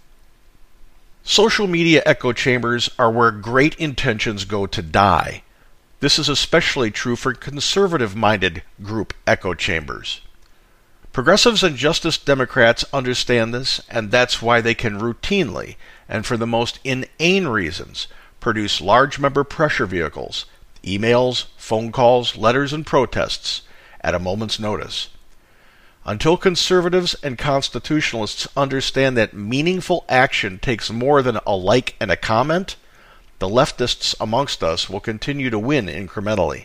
Social 1.26 1.68
media 1.68 2.02
echo 2.06 2.32
chambers 2.32 2.90
are 2.98 3.12
where 3.12 3.32
great 3.32 3.76
intentions 3.76 4.46
go 4.46 4.66
to 4.66 4.82
die. 4.82 5.44
This 6.04 6.20
is 6.20 6.28
especially 6.28 6.92
true 6.92 7.16
for 7.16 7.34
conservative 7.34 8.14
minded 8.14 8.64
group 8.84 9.14
echo 9.26 9.54
chambers. 9.54 10.20
Progressives 11.14 11.64
and 11.64 11.78
Justice 11.78 12.18
Democrats 12.18 12.84
understand 12.92 13.54
this, 13.54 13.80
and 13.90 14.12
that's 14.12 14.42
why 14.42 14.60
they 14.60 14.74
can 14.74 15.00
routinely, 15.00 15.78
and 16.10 16.26
for 16.26 16.36
the 16.36 16.46
most 16.46 16.82
inane 16.84 17.48
reasons, 17.48 18.08
produce 18.42 18.82
large 18.82 19.18
member 19.18 19.46
pressure 19.46 19.86
vehicles, 19.86 20.46
emails, 20.84 21.46
phone 21.56 21.90
calls, 21.94 22.36
letters, 22.36 22.74
and 22.74 22.86
protests 22.86 23.62
at 24.02 24.14
a 24.14 24.20
moment's 24.20 24.60
notice. 24.60 25.08
Until 26.04 26.36
conservatives 26.36 27.16
and 27.24 27.38
constitutionalists 27.38 28.46
understand 28.58 29.16
that 29.16 29.34
meaningful 29.34 30.04
action 30.10 30.60
takes 30.60 30.92
more 30.92 31.22
than 31.22 31.40
a 31.48 31.56
like 31.56 31.96
and 32.02 32.12
a 32.12 32.18
comment, 32.18 32.76
the 33.44 33.50
leftists 33.50 34.16
amongst 34.22 34.64
us 34.64 34.90
will 34.90 35.02
continue 35.02 35.50
to 35.50 35.60
win 35.60 35.88
incrementally. 35.88 36.64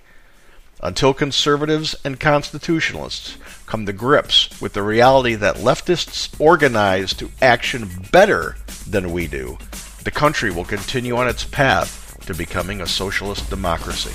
Until 0.80 1.12
conservatives 1.12 1.96
and 2.04 2.20
constitutionalists 2.20 3.36
come 3.66 3.84
to 3.86 3.92
grips 3.92 4.60
with 4.60 4.74
the 4.74 4.82
reality 4.84 5.34
that 5.34 5.56
leftists 5.56 6.40
organize 6.40 7.14
to 7.14 7.32
action 7.42 7.90
better 8.12 8.54
than 8.88 9.10
we 9.10 9.26
do, 9.26 9.58
the 10.04 10.12
country 10.12 10.52
will 10.52 10.64
continue 10.64 11.16
on 11.16 11.26
its 11.26 11.42
path 11.42 12.16
to 12.26 12.32
becoming 12.32 12.80
a 12.80 12.86
socialist 12.86 13.50
democracy. 13.50 14.14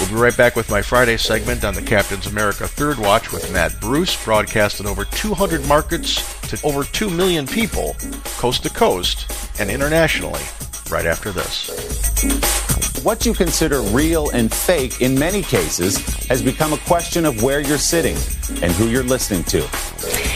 We'll 0.00 0.08
be 0.08 0.14
right 0.14 0.34
back 0.34 0.56
with 0.56 0.70
my 0.70 0.80
Friday 0.80 1.18
segment 1.18 1.62
on 1.62 1.74
the 1.74 1.82
Captain's 1.82 2.26
America 2.26 2.66
Third 2.66 2.96
Watch 2.98 3.32
with 3.32 3.52
Matt 3.52 3.78
Bruce, 3.82 4.24
broadcast 4.24 4.80
in 4.80 4.86
over 4.86 5.04
200 5.04 5.68
markets 5.68 6.40
to 6.48 6.58
over 6.66 6.84
2 6.84 7.10
million 7.10 7.46
people, 7.46 7.94
coast 8.38 8.62
to 8.62 8.70
coast 8.70 9.30
and 9.60 9.70
internationally, 9.70 10.40
right 10.90 11.04
after 11.04 11.32
this. 11.32 11.68
What 13.04 13.26
you 13.26 13.34
consider 13.34 13.82
real 13.82 14.30
and 14.30 14.50
fake 14.50 15.02
in 15.02 15.18
many 15.18 15.42
cases 15.42 15.98
has 16.28 16.42
become 16.42 16.72
a 16.72 16.78
question 16.78 17.26
of 17.26 17.42
where 17.42 17.60
you're 17.60 17.76
sitting 17.76 18.16
and 18.62 18.72
who 18.72 18.88
you're 18.88 19.02
listening 19.02 19.44
to. 19.44 19.58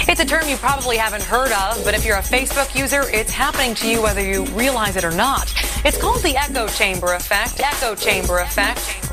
It's 0.07 0.21
a 0.21 0.27
term 0.27 0.47
you 0.47 0.57
probably 0.57 0.99
haven't 0.99 1.23
heard 1.23 1.53
of, 1.53 1.83
but 1.85 1.95
if 1.95 2.05
you're 2.05 2.19
a 2.19 2.23
Facebook 2.23 2.79
user, 2.79 3.05
it's 3.09 3.31
happening 3.31 3.75
to 3.77 3.91
you 3.91 4.03
whether 4.03 4.23
you 4.23 4.45
realize 4.47 4.97
it 4.97 5.05
or 5.05 5.11
not. 5.11 5.53
It's 5.87 5.97
called 5.97 6.23
the 6.23 6.37
echo 6.37 6.67
chamber 6.69 7.15
effect. 7.15 7.61
Echo 7.61 7.95
chamber 7.95 8.41
effect. 8.41 9.04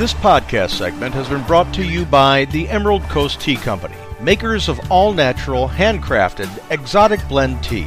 This 0.00 0.14
podcast 0.14 0.70
segment 0.70 1.12
has 1.12 1.28
been 1.28 1.42
brought 1.42 1.74
to 1.74 1.84
you 1.84 2.06
by 2.06 2.46
the 2.46 2.66
Emerald 2.70 3.02
Coast 3.02 3.38
Tea 3.38 3.56
Company, 3.56 3.96
makers 4.18 4.70
of 4.70 4.80
all 4.90 5.12
natural, 5.12 5.68
handcrafted, 5.68 6.48
exotic 6.70 7.20
blend 7.28 7.62
teas. 7.62 7.86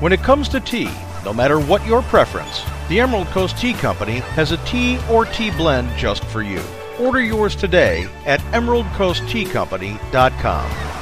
When 0.00 0.10
it 0.10 0.20
comes 0.20 0.48
to 0.48 0.60
tea, 0.60 0.90
no 1.22 1.34
matter 1.34 1.60
what 1.60 1.84
your 1.84 2.00
preference, 2.00 2.64
the 2.88 2.98
Emerald 2.98 3.26
Coast 3.26 3.58
Tea 3.58 3.74
Company 3.74 4.20
has 4.20 4.52
a 4.52 4.64
tea 4.64 4.98
or 5.10 5.26
tea 5.26 5.50
blend 5.50 5.94
just 5.98 6.24
for 6.24 6.40
you. 6.40 6.62
Order 6.98 7.20
yours 7.20 7.54
today 7.54 8.08
at 8.24 8.40
emeraldcoastteacompany.com. 8.52 10.99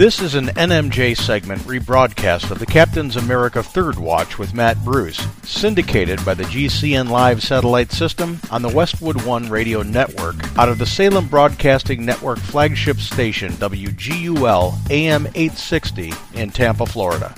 This 0.00 0.22
is 0.22 0.34
an 0.34 0.46
NMJ 0.46 1.14
segment 1.14 1.60
rebroadcast 1.64 2.50
of 2.50 2.58
the 2.58 2.64
Captain's 2.64 3.16
America 3.16 3.62
Third 3.62 3.98
Watch 3.98 4.38
with 4.38 4.54
Matt 4.54 4.82
Bruce, 4.82 5.22
syndicated 5.42 6.24
by 6.24 6.32
the 6.32 6.44
GCN 6.44 7.10
Live 7.10 7.42
satellite 7.42 7.92
system 7.92 8.40
on 8.50 8.62
the 8.62 8.70
Westwood 8.70 9.26
One 9.26 9.50
radio 9.50 9.82
network 9.82 10.36
out 10.56 10.70
of 10.70 10.78
the 10.78 10.86
Salem 10.86 11.28
Broadcasting 11.28 12.06
Network 12.06 12.38
flagship 12.38 12.96
station 12.96 13.52
WGUL 13.52 14.90
AM 14.90 15.26
860 15.34 16.14
in 16.32 16.48
Tampa, 16.48 16.86
Florida. 16.86 17.34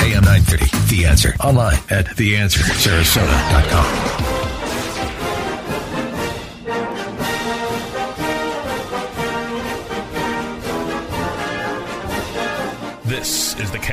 AM 0.00 0.24
930, 0.24 0.96
The 0.96 1.06
Answer. 1.06 1.36
Online 1.38 1.78
at 1.90 2.06
theanswersarasota.com. 2.06 4.31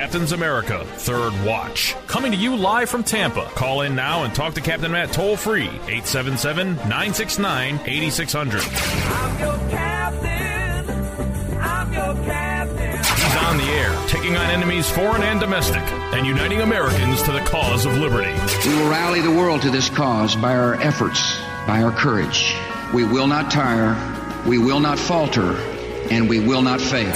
Captain's 0.10 0.32
America 0.32 0.84
Third 0.96 1.34
Watch. 1.46 1.96
Coming 2.08 2.32
to 2.32 2.38
you 2.40 2.56
live 2.56 2.90
from 2.90 3.04
Tampa. 3.04 3.46
Call 3.54 3.82
in 3.82 3.94
now 3.94 4.24
and 4.24 4.34
talk 4.34 4.56
to 4.56 4.62
Captain 4.62 4.92
Matt 4.92 5.14
toll 5.14 5.38
free 5.38 5.68
877 5.68 6.78
969 6.78 7.80
8600. 7.86 8.64
I'm 8.64 9.40
your 9.40 9.70
captain. 9.70 11.60
I'm 11.60 11.94
your 11.94 12.26
captain. 12.26 12.98
He's 12.98 13.36
on 13.36 13.58
the 13.58 13.66
air, 13.66 14.08
taking 14.08 14.36
on 14.36 14.50
enemies 14.50 14.90
foreign 14.90 15.22
and 15.22 15.40
domestic, 15.40 15.84
and 16.12 16.26
uniting 16.26 16.62
Americans 16.62 17.22
to 17.22 17.32
the 17.32 17.42
cause 17.42 17.86
of 17.86 17.96
liberty. 18.00 18.34
We 18.68 18.76
will 18.78 18.90
rally 18.90 19.22
the 19.22 19.30
world 19.30 19.62
to 19.62 19.70
this 19.70 19.92
cause 19.92 20.36
by 20.36 20.56
our 20.56 20.74
efforts, 20.82 21.40
by 21.68 21.84
our 21.84 21.92
courage. 21.92 22.56
We 22.96 23.04
will 23.04 23.28
not 23.28 23.52
tire, 23.52 23.94
we 24.48 24.58
will 24.58 24.80
not 24.80 24.98
falter, 24.98 25.56
and 26.10 26.28
we 26.28 26.40
will 26.40 26.64
not 26.64 26.82
fail. 26.82 27.14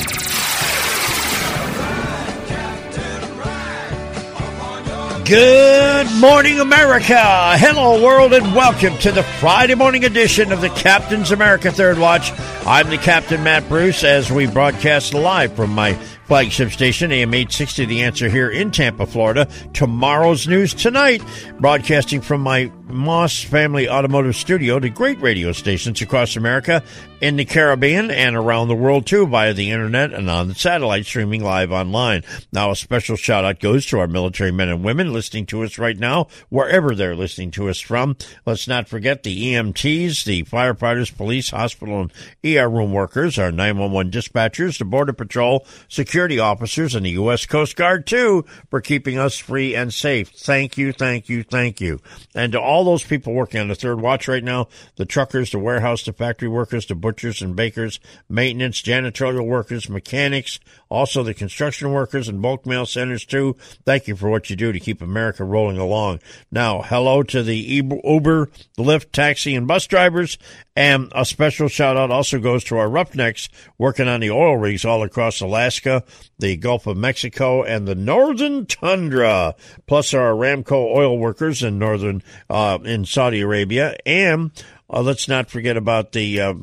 Good 5.26 6.12
morning, 6.20 6.60
America. 6.60 7.16
Hello, 7.58 8.04
world, 8.04 8.34
and 8.34 8.54
welcome 8.54 8.98
to 8.98 9.12
the 9.14 9.24
Friday 9.24 9.74
morning 9.74 10.04
edition 10.04 10.52
of 10.52 10.60
the 10.60 10.70
Captain's 10.70 11.32
America 11.32 11.72
Third 11.72 11.98
Watch. 11.98 12.34
I'm 12.66 12.90
the 12.90 12.98
Captain 12.98 13.42
Matt 13.42 13.70
Bruce 13.70 14.04
as 14.04 14.30
we 14.30 14.48
broadcast 14.48 15.14
live 15.14 15.56
from 15.56 15.70
my 15.70 15.98
flagship 16.26 16.72
station, 16.72 17.12
AM 17.12 17.34
860, 17.34 17.86
The 17.86 18.04
Answer 18.04 18.30
here 18.30 18.50
in 18.50 18.72
Tampa, 18.72 19.06
Florida. 19.06 19.48
Tomorrow's 19.74 20.48
news 20.48 20.74
tonight, 20.74 21.22
broadcasting 21.60 22.22
from 22.22 22.42
my 22.42 22.72
Maus 22.88 23.44
Family 23.44 23.90
Automotive 23.90 24.36
Studio 24.36 24.80
to 24.80 24.90
great 24.90 25.20
radio 25.20 25.52
stations 25.52 26.02
across 26.02 26.36
America, 26.36 26.84
in 27.22 27.38
the 27.38 27.46
Caribbean, 27.46 28.12
and 28.12 28.36
around 28.36 28.68
the 28.68 28.76
world 28.76 29.06
too 29.06 29.26
via 29.26 29.54
the 29.54 29.72
internet 29.72 30.14
and 30.14 30.30
on 30.30 30.50
the 30.50 30.56
satellite 30.56 31.06
streaming 31.06 31.42
live 31.42 31.72
online. 31.72 32.22
Now, 32.52 32.72
a 32.72 32.76
special 32.76 33.16
shout 33.16 33.46
out 33.46 33.62
goes 33.62 33.86
to 33.88 34.00
our 34.00 34.08
military 34.08 34.52
men 34.52 34.68
and 34.68 34.84
women 34.84 35.14
listening 35.14 35.46
to 35.48 35.64
us 35.64 35.78
right 35.78 35.98
now, 35.98 36.28
wherever 36.50 36.94
they're 36.94 37.16
listening 37.16 37.52
to 37.52 37.70
us 37.70 37.80
from. 37.80 38.18
Let's 38.46 38.68
not 38.68 38.90
forget 38.90 39.24
the 39.24 39.54
EMTs, 39.54 40.26
the 40.26 40.44
firefighters, 40.44 41.16
police, 41.16 41.52
hospital, 41.52 42.02
and 42.02 42.14
ER 42.46 42.70
room 42.70 42.92
workers, 42.92 43.40
our 43.40 43.52
911 43.52 44.12
dispatchers, 44.12 44.78
the 44.78 44.86
Border 44.86 45.14
Patrol, 45.14 45.66
security 45.88 46.13
officers, 46.14 46.96
and 46.96 47.06
the 47.06 47.12
U.S. 47.12 47.46
Coast 47.46 47.76
Guard 47.76 48.06
too 48.06 48.46
for 48.70 48.82
keeping 48.82 49.18
us 49.18 49.38
free 49.38 49.76
and 49.76 49.94
safe. 49.94 50.30
Thank 50.30 50.78
you, 50.78 50.94
thank 50.94 51.28
you, 51.30 51.44
thank 51.44 51.82
you. 51.82 52.00
And 52.36 52.52
to 52.52 52.62
all 52.62 52.84
those 52.84 53.04
people 53.04 53.34
working 53.34 53.60
on 53.60 53.68
the 53.68 53.76
third 53.76 54.00
watch 54.00 54.28
right 54.28 54.44
now, 54.44 54.68
the 54.96 55.06
truckers, 55.06 55.52
the 55.52 55.60
warehouse, 55.60 56.04
the 56.04 56.14
factory 56.14 56.48
workers, 56.48 56.86
the 56.86 56.96
butchers 56.96 57.42
and 57.42 57.56
bakers, 57.56 58.00
maintenance, 58.30 58.82
janitorial 58.82 59.46
workers, 59.46 59.90
mechanics, 59.90 60.60
also 60.90 61.24
the 61.24 61.34
construction 61.34 61.92
workers 61.92 62.28
and 62.28 62.42
bulk 62.42 62.66
mail 62.66 62.86
centers 62.86 63.26
too. 63.26 63.56
Thank 63.86 64.08
you 64.08 64.16
for 64.16 64.30
what 64.30 64.50
you 64.50 64.56
do 64.56 64.72
to 64.72 64.80
keep 64.80 65.02
America 65.02 65.44
rolling 65.44 65.78
along. 65.78 66.20
Now, 66.52 66.82
hello 66.84 67.24
to 67.24 67.42
the 67.42 67.58
Uber, 67.58 68.50
Lyft, 68.78 69.12
taxi, 69.12 69.56
and 69.56 69.68
bus 69.68 69.88
drivers. 69.88 70.38
And 70.76 71.12
a 71.16 71.24
special 71.24 71.68
shout 71.68 71.98
out 71.98 72.10
also 72.10 72.40
goes 72.40 72.64
to 72.66 72.78
our 72.78 72.90
roughnecks 72.90 73.48
working 73.78 74.08
on 74.08 74.22
the 74.22 74.32
oil 74.32 74.58
rigs 74.58 74.86
all 74.86 75.04
across 75.04 75.40
Alaska, 75.40 76.03
The 76.40 76.56
Gulf 76.58 76.88
of 76.88 76.98
Mexico, 76.98 77.64
and 77.64 77.88
the 77.88 77.96
Northern 77.96 78.66
Tundra, 78.66 79.56
plus 79.88 80.14
our 80.14 80.34
Aramco 80.34 80.96
oil 80.96 81.18
workers 81.18 81.64
in 81.64 81.80
northern 81.80 82.24
uh, 82.50 82.80
in 82.84 83.06
Saudi 83.06 83.42
Arabia, 83.42 83.96
and 84.06 84.52
uh, 84.90 85.02
let's 85.02 85.28
not 85.28 85.50
forget 85.50 85.78
about 85.78 86.12
the 86.12 86.40
uh, 86.40 86.54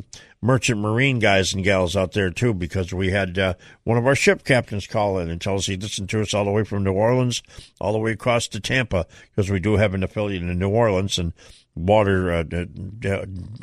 merchant 0.43 0.81
marine 0.81 1.19
guys 1.19 1.53
and 1.53 1.65
gals 1.65 1.97
out 1.97 2.13
there 2.13 2.31
too, 2.31 2.55
because 2.55 2.93
we 2.93 3.11
had 3.11 3.39
uh, 3.39 3.55
one 3.85 3.99
of 3.99 4.07
our 4.07 4.15
ship 4.15 4.45
captains 4.45 4.87
call 4.87 5.19
in 5.19 5.31
and 5.31 5.41
tell 5.41 5.57
us 5.57 5.67
he 5.67 5.77
listened 5.77 6.09
to 6.11 6.21
us 6.21 6.35
all 6.35 6.45
the 6.45 6.51
way 6.51 6.65
from 6.65 6.85
New 6.85 6.93
Orleans, 6.93 7.43
all 7.81 7.93
the 7.93 7.99
way 7.99 8.13
across 8.13 8.49
to 8.49 8.61
Tampa, 8.61 9.07
because 9.31 9.51
we 9.51 9.61
do 9.61 9.77
have 9.77 9.95
an 9.95 10.03
affiliate 10.03 10.43
in 10.43 10.59
New 10.59 10.71
Orleans 10.71 11.19
and 11.19 11.33
water 11.75 12.33
uh, 12.33 12.45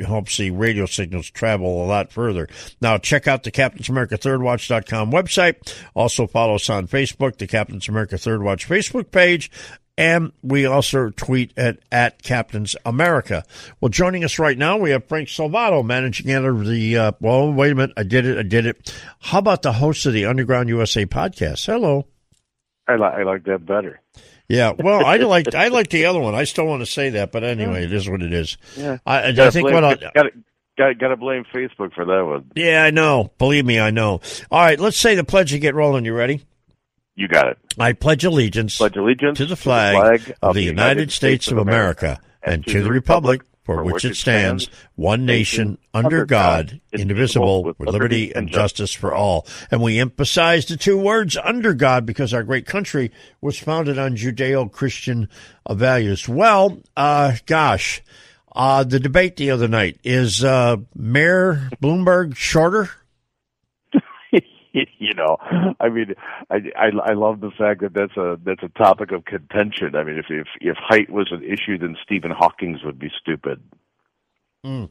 helps 0.05 0.38
the 0.38 0.51
radio 0.51 0.86
signals 0.86 1.29
travel 1.29 1.84
a 1.84 1.86
lot 1.86 2.12
further. 2.12 2.48
Now, 2.81 2.98
check 2.98 3.27
out 3.27 3.43
the 3.43 3.51
Captain's 3.51 3.89
America 3.89 4.17
Third 4.17 4.41
Watch.com 4.41 5.12
website. 5.12 5.75
Also, 5.93 6.27
follow 6.27 6.55
us 6.55 6.69
on 6.69 6.88
Facebook, 6.88 7.38
the 7.38 7.48
Captain's 7.48 7.89
America 7.89 8.17
Third 8.17 8.41
Watch 8.41 8.67
Facebook 8.67 9.12
page. 9.12 9.51
And 9.98 10.32
we 10.44 10.66
also 10.66 11.10
tweet 11.10 11.54
at, 11.58 11.80
at 11.92 12.22
Captains 12.22 12.75
America. 12.86 13.44
Well, 13.82 13.89
joining 13.89 14.24
us 14.24 14.38
right 14.38 14.58
now, 14.58 14.77
we 14.77 14.92
have 14.92 15.08
Frank 15.08 15.27
Salvato, 15.27 15.84
managing 15.84 16.30
editor 16.30 16.51
of 16.51 16.68
the, 16.68 16.98
uh, 16.98 17.12
well, 17.20 17.51
wait 17.51 17.72
a 17.72 17.75
minute. 17.75 17.94
I 17.98 18.04
did 18.04 18.25
it. 18.25 18.38
I 18.38 18.44
did 18.44 18.68
it. 18.68 18.94
How 19.20 19.39
about 19.39 19.63
the 19.63 19.74
host 19.74 20.06
of 20.06 20.13
the 20.13 20.25
Underground 20.25 20.70
USA 20.70 21.06
podcast? 21.08 21.66
Hello. 21.66 22.06
I, 22.88 22.96
li- 22.96 23.04
I 23.04 23.24
like 23.24 23.44
that 23.46 23.66
better. 23.66 24.00
Yeah, 24.48 24.72
well, 24.77 25.06
I 25.06 25.18
like 25.18 25.54
I 25.54 25.68
like 25.68 25.89
the 25.89 26.06
other 26.06 26.20
one. 26.20 26.36
I 26.36 26.46
still 26.46 26.66
want 26.66 26.82
to 26.82 26.86
say 26.86 27.10
that, 27.12 27.32
but 27.32 27.44
anyway, 27.44 27.84
it 27.84 27.92
is 27.92 28.10
what 28.10 28.22
it 28.22 28.32
is. 28.32 28.58
Yeah, 28.77 29.00
I, 29.06 29.30
I 29.30 29.50
think 29.50 29.66
blame, 29.68 29.74
what 29.74 29.84
I, 29.84 29.96
gotta, 29.96 30.32
gotta, 30.77 30.96
gotta 30.96 31.18
blame 31.18 31.44
Facebook 31.54 31.94
for 31.94 32.06
that 32.06 32.25
one. 32.25 32.51
yeah, 32.56 32.84
I 32.84 32.92
know. 32.92 33.32
Believe 33.38 33.66
me, 33.66 33.80
I 33.80 33.92
know. 33.92 34.22
All 34.51 34.62
right, 34.62 34.80
let's 34.80 34.98
say 34.98 35.16
the 35.16 35.24
pledge 35.24 35.51
and 35.51 35.62
get 35.62 35.75
rolling. 35.75 36.06
You 36.06 36.13
ready? 36.13 36.46
You 37.17 37.27
got 37.27 37.47
it. 37.47 37.57
I 37.79 37.93
pledge 37.93 38.24
allegiance, 38.24 38.77
pledge 38.77 38.95
allegiance 38.95 39.39
to 39.39 39.47
the 39.47 39.55
flag, 39.55 39.95
flag 39.95 40.38
of 40.41 40.53
the 40.53 40.62
United 40.62 41.12
States 41.12 41.51
of 41.51 41.57
America 41.57 42.21
and 42.43 42.65
to 42.67 42.83
the 42.83 42.91
republic 42.91 43.41
for 43.63 43.83
which 43.83 44.05
it 44.05 44.15
stands, 44.15 44.69
one 44.95 45.25
nation, 45.25 45.77
under 45.93 46.25
God, 46.25 46.79
indivisible, 46.93 47.74
with 47.77 47.89
liberty 47.89 48.33
and 48.33 48.47
justice 48.47 48.93
for 48.93 49.13
all. 49.13 49.45
And 49.69 49.81
we 49.81 50.00
emphasize 50.00 50.67
the 50.67 50.77
two 50.77 50.97
words 50.97 51.36
under 51.36 51.74
God 51.74 52.05
because 52.05 52.33
our 52.33 52.43
great 52.43 52.65
country 52.65 53.12
was 53.41 53.59
founded 53.59 54.00
on 54.00 54.15
Judeo-Christian 54.15 55.27
uh, 55.65 55.74
values. 55.74 56.29
Well, 56.29 56.77
uh, 56.95 57.33
gosh, 57.45 58.01
uh, 58.55 58.86
the 58.86 59.01
debate 59.01 59.36
the 59.36 59.51
other 59.51 59.67
night 59.67 60.00
is 60.01 60.45
uh, 60.45 60.77
Mayor 60.95 61.69
Bloomberg 61.81 62.38
shorter? 62.38 62.91
you 65.00 65.13
know, 65.15 65.38
I 65.79 65.89
mean, 65.89 66.13
I, 66.50 66.57
I 66.77 66.89
I 67.12 67.13
love 67.13 67.39
the 67.41 67.51
fact 67.51 67.81
that 67.81 67.93
that's 67.93 68.15
a 68.17 68.38
that's 68.43 68.63
a 68.63 68.69
topic 68.77 69.12
of 69.12 69.25
contention. 69.25 69.96
I 69.96 70.03
mean, 70.03 70.17
if 70.17 70.25
if 70.29 70.48
if 70.62 70.77
height 70.79 71.10
was 71.10 71.31
an 71.31 71.43
issue, 71.43 71.77
then 71.77 71.96
Stephen 72.03 72.31
Hawking's 72.31 72.84
would 72.84 73.00
be 73.00 73.12
stupid. 73.19 73.62
Mm. 74.65 74.89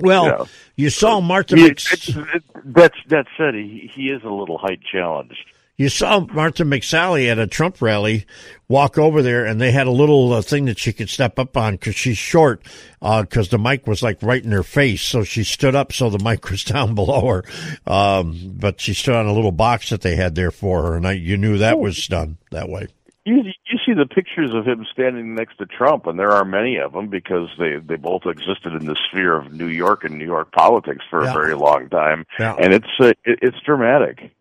Well, 0.00 0.26
Yeah. 0.26 0.44
you 0.76 0.90
saw 0.90 1.20
Martha 1.20 1.56
He- 1.56 1.64
Mc- 1.68 2.42
that's 2.64 2.96
that 3.08 3.26
said, 3.36 3.54
he 3.54 3.90
he 3.94 4.10
is 4.10 4.22
a 4.22 4.28
little 4.30 4.58
height 4.58 4.80
challenged. 4.92 5.44
You 5.78 5.88
saw 5.88 6.18
Martha 6.18 6.64
McSally 6.64 7.28
at 7.30 7.38
a 7.38 7.46
Trump 7.46 7.80
rally 7.80 8.26
walk 8.66 8.98
over 8.98 9.22
there, 9.22 9.46
and 9.46 9.60
they 9.60 9.70
had 9.70 9.86
a 9.86 9.92
little 9.92 10.32
uh, 10.32 10.42
thing 10.42 10.64
that 10.64 10.76
she 10.76 10.92
could 10.92 11.08
step 11.08 11.38
up 11.38 11.56
on 11.56 11.74
because 11.74 11.94
she's 11.94 12.18
short, 12.18 12.60
because 13.00 13.50
the 13.50 13.58
mic 13.60 13.86
was 13.86 14.02
like 14.02 14.18
right 14.20 14.42
in 14.44 14.50
her 14.50 14.64
face. 14.64 15.02
So 15.02 15.22
she 15.22 15.44
stood 15.44 15.76
up 15.76 15.92
so 15.92 16.10
the 16.10 16.18
mic 16.24 16.50
was 16.50 16.64
down 16.64 16.96
below 16.96 17.28
her. 17.28 17.44
Um, 17.86 18.54
but 18.58 18.80
she 18.80 18.92
stood 18.92 19.14
on 19.14 19.26
a 19.26 19.32
little 19.32 19.52
box 19.52 19.90
that 19.90 20.00
they 20.00 20.16
had 20.16 20.34
there 20.34 20.50
for 20.50 20.82
her, 20.82 20.96
and 20.96 21.06
I, 21.06 21.12
you 21.12 21.36
knew 21.36 21.58
that 21.58 21.78
was 21.78 22.08
done 22.08 22.38
that 22.50 22.68
way. 22.68 22.88
You 23.24 23.42
you 23.44 23.78
see 23.86 23.92
the 23.92 24.06
pictures 24.06 24.52
of 24.54 24.66
him 24.66 24.84
standing 24.90 25.34
next 25.36 25.58
to 25.58 25.66
Trump, 25.66 26.06
and 26.06 26.18
there 26.18 26.32
are 26.32 26.44
many 26.46 26.78
of 26.78 26.92
them 26.92 27.06
because 27.08 27.50
they 27.56 27.76
they 27.76 27.96
both 27.96 28.22
existed 28.26 28.72
in 28.72 28.86
the 28.86 28.96
sphere 29.08 29.36
of 29.38 29.52
New 29.52 29.66
York 29.66 30.02
and 30.02 30.18
New 30.18 30.24
York 30.24 30.50
politics 30.50 31.04
for 31.08 31.22
Yeah. 31.22 31.30
a 31.30 31.34
very 31.34 31.54
long 31.54 31.88
time, 31.88 32.24
Yeah. 32.40 32.56
and 32.58 32.72
it's 32.74 32.88
uh, 32.98 33.12
it, 33.24 33.38
it's 33.42 33.58
dramatic. 33.64 34.32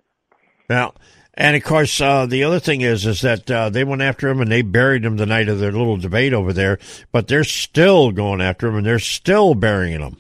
Now, 0.70 0.94
and 1.38 1.56
of 1.56 1.64
course, 1.64 2.02
uh, 2.02 2.26
the 2.26 2.44
other 2.44 2.60
thing 2.60 2.82
is, 2.82 3.06
is 3.06 3.22
that 3.22 3.50
uh, 3.50 3.70
they 3.70 3.84
went 3.84 4.02
after 4.02 4.28
him 4.28 4.42
and 4.42 4.52
they 4.52 4.64
buried 4.64 5.06
him 5.06 5.18
the 5.18 5.28
night 5.28 5.48
of 5.48 5.60
their 5.60 5.72
little 5.72 5.98
debate 5.98 6.34
over 6.34 6.52
there. 6.52 6.80
But 7.12 7.28
they're 7.28 7.44
still 7.44 8.12
going 8.12 8.42
after 8.42 8.68
him, 8.68 8.76
and 8.76 8.86
they're 8.86 8.98
still 8.98 9.54
burying 9.54 10.02
him. 10.02 10.18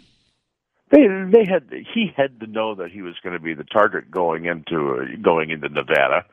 They 0.92 1.02
they 1.02 1.46
had 1.50 1.70
he 1.94 2.14
had 2.16 2.40
to 2.40 2.48
know 2.48 2.76
that 2.76 2.92
he 2.92 3.02
was 3.02 3.16
going 3.24 3.34
to 3.34 3.42
be 3.42 3.56
the 3.56 3.64
target 3.64 4.12
going 4.12 4.46
into 4.46 5.00
uh, 5.02 5.22
going 5.22 5.50
into 5.50 5.70
Nevada. 5.70 6.24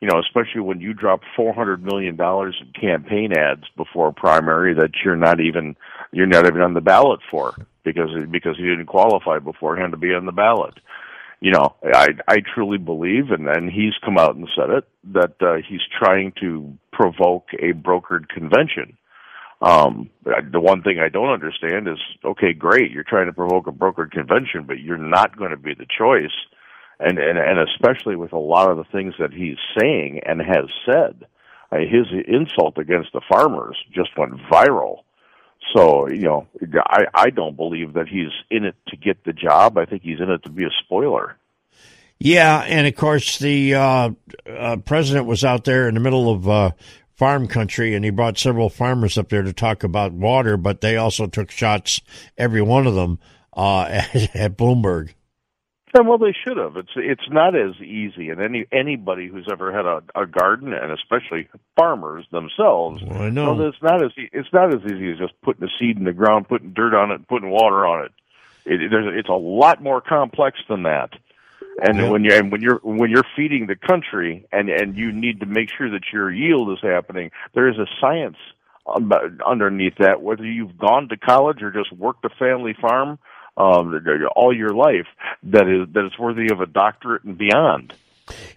You 0.00 0.08
know, 0.08 0.18
especially 0.18 0.62
when 0.62 0.80
you 0.80 0.92
drop 0.92 1.20
four 1.36 1.54
hundred 1.54 1.84
million 1.84 2.16
dollars 2.16 2.60
in 2.60 2.72
campaign 2.72 3.32
ads 3.32 3.62
before 3.76 4.08
a 4.08 4.12
primary 4.12 4.74
that 4.74 4.90
you're 5.04 5.16
not 5.16 5.40
even 5.40 5.76
you're 6.10 6.26
not 6.26 6.46
even 6.46 6.60
on 6.60 6.74
the 6.74 6.80
ballot 6.80 7.20
for 7.30 7.54
because 7.84 8.10
because 8.30 8.56
he 8.56 8.64
didn't 8.64 8.86
qualify 8.86 9.38
beforehand 9.38 9.92
to 9.92 9.96
be 9.96 10.12
on 10.12 10.26
the 10.26 10.32
ballot. 10.32 10.74
You 11.42 11.50
know, 11.50 11.74
I 11.82 12.10
I 12.28 12.36
truly 12.54 12.78
believe, 12.78 13.32
and 13.32 13.48
and 13.48 13.68
he's 13.68 13.94
come 14.04 14.16
out 14.16 14.36
and 14.36 14.48
said 14.56 14.70
it 14.70 14.84
that 15.12 15.34
uh, 15.40 15.56
he's 15.68 15.80
trying 16.00 16.32
to 16.40 16.78
provoke 16.92 17.48
a 17.54 17.72
brokered 17.72 18.28
convention. 18.28 18.96
Um, 19.60 20.08
the 20.24 20.60
one 20.60 20.82
thing 20.82 21.00
I 21.00 21.08
don't 21.08 21.30
understand 21.30 21.88
is, 21.88 21.98
okay, 22.24 22.52
great, 22.52 22.92
you're 22.92 23.02
trying 23.02 23.26
to 23.26 23.32
provoke 23.32 23.66
a 23.66 23.72
brokered 23.72 24.12
convention, 24.12 24.66
but 24.68 24.78
you're 24.78 24.96
not 24.96 25.36
going 25.36 25.50
to 25.50 25.56
be 25.56 25.74
the 25.74 25.86
choice, 25.98 26.30
and 27.00 27.18
and 27.18 27.36
and 27.36 27.58
especially 27.58 28.14
with 28.14 28.32
a 28.32 28.38
lot 28.38 28.70
of 28.70 28.76
the 28.76 28.92
things 28.92 29.14
that 29.18 29.32
he's 29.32 29.58
saying 29.76 30.20
and 30.24 30.40
has 30.40 30.66
said, 30.86 31.26
uh, 31.72 31.78
his 31.78 32.06
insult 32.28 32.78
against 32.78 33.12
the 33.12 33.20
farmers 33.28 33.76
just 33.92 34.16
went 34.16 34.34
viral. 34.48 34.98
So 35.74 36.08
you 36.08 36.22
know, 36.22 36.46
I 36.76 37.06
I 37.14 37.30
don't 37.30 37.56
believe 37.56 37.94
that 37.94 38.08
he's 38.08 38.30
in 38.50 38.64
it 38.64 38.76
to 38.88 38.96
get 38.96 39.24
the 39.24 39.32
job. 39.32 39.78
I 39.78 39.84
think 39.84 40.02
he's 40.02 40.20
in 40.20 40.30
it 40.30 40.42
to 40.44 40.50
be 40.50 40.64
a 40.64 40.70
spoiler. 40.84 41.36
Yeah, 42.18 42.60
and 42.60 42.86
of 42.86 42.94
course 42.94 43.38
the 43.38 43.74
uh, 43.74 44.10
uh, 44.48 44.76
president 44.76 45.26
was 45.26 45.44
out 45.44 45.64
there 45.64 45.88
in 45.88 45.94
the 45.94 46.00
middle 46.00 46.30
of 46.30 46.48
uh, 46.48 46.70
farm 47.14 47.48
country, 47.48 47.94
and 47.94 48.04
he 48.04 48.10
brought 48.10 48.38
several 48.38 48.68
farmers 48.68 49.18
up 49.18 49.28
there 49.28 49.42
to 49.42 49.52
talk 49.52 49.82
about 49.82 50.12
water. 50.12 50.56
But 50.56 50.82
they 50.82 50.96
also 50.96 51.26
took 51.26 51.50
shots, 51.50 52.00
every 52.38 52.62
one 52.62 52.86
of 52.86 52.94
them, 52.94 53.18
uh, 53.56 53.82
at, 53.90 54.36
at 54.36 54.56
Bloomberg. 54.56 55.14
And 55.94 56.08
well, 56.08 56.16
they 56.18 56.32
should 56.46 56.56
have. 56.56 56.76
It's 56.78 56.92
it's 56.96 57.28
not 57.30 57.54
as 57.54 57.74
easy, 57.80 58.30
and 58.30 58.40
any 58.40 58.64
anybody 58.72 59.28
who's 59.28 59.46
ever 59.52 59.72
had 59.72 59.84
a, 59.84 60.02
a 60.18 60.26
garden, 60.26 60.72
and 60.72 60.90
especially 60.90 61.48
farmers 61.76 62.24
themselves, 62.32 63.02
I 63.10 63.28
know. 63.28 63.58
that 63.58 63.68
it's 63.68 63.82
not 63.82 64.02
as 64.02 64.10
it's 64.16 64.48
not 64.54 64.72
as 64.74 64.80
easy 64.90 65.12
as 65.12 65.18
just 65.18 65.34
putting 65.42 65.64
a 65.64 65.70
seed 65.78 65.98
in 65.98 66.04
the 66.04 66.14
ground, 66.14 66.48
putting 66.48 66.72
dirt 66.72 66.94
on 66.94 67.10
it, 67.10 67.16
and 67.16 67.28
putting 67.28 67.50
water 67.50 67.84
on 67.86 68.06
it. 68.06 68.12
it 68.64 68.90
there's 68.90 69.18
it's 69.18 69.28
a 69.28 69.32
lot 69.32 69.82
more 69.82 70.00
complex 70.00 70.58
than 70.66 70.84
that. 70.84 71.10
And 71.82 71.98
Yeah. 71.98 72.10
when 72.10 72.24
you 72.24 72.32
and 72.32 72.50
when 72.50 72.62
you're 72.62 72.80
when 72.82 73.10
you're 73.10 73.24
feeding 73.36 73.66
the 73.66 73.76
country, 73.76 74.46
and 74.50 74.70
and 74.70 74.96
you 74.96 75.12
need 75.12 75.40
to 75.40 75.46
make 75.46 75.68
sure 75.76 75.90
that 75.90 76.04
your 76.10 76.30
yield 76.32 76.70
is 76.72 76.78
happening, 76.82 77.30
there 77.54 77.68
is 77.68 77.76
a 77.76 77.86
science 78.00 78.38
um, 78.86 79.12
underneath 79.46 79.96
that. 79.98 80.22
Whether 80.22 80.46
you've 80.46 80.78
gone 80.78 81.10
to 81.10 81.18
college 81.18 81.62
or 81.62 81.70
just 81.70 81.92
worked 81.92 82.24
a 82.24 82.30
family 82.30 82.74
farm 82.80 83.18
um, 83.56 84.04
all 84.34 84.56
your 84.56 84.70
life, 84.70 85.06
that 85.44 85.68
is 85.68 85.92
that 85.94 86.06
is 86.06 86.18
worthy 86.18 86.50
of 86.52 86.60
a 86.60 86.66
doctorate 86.66 87.24
and 87.24 87.36
beyond. 87.36 87.94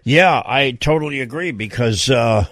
Yeah, 0.04 0.42
I 0.44 0.72
totally 0.72 1.20
agree 1.20 1.50
because 1.50 2.08
uh, 2.08 2.46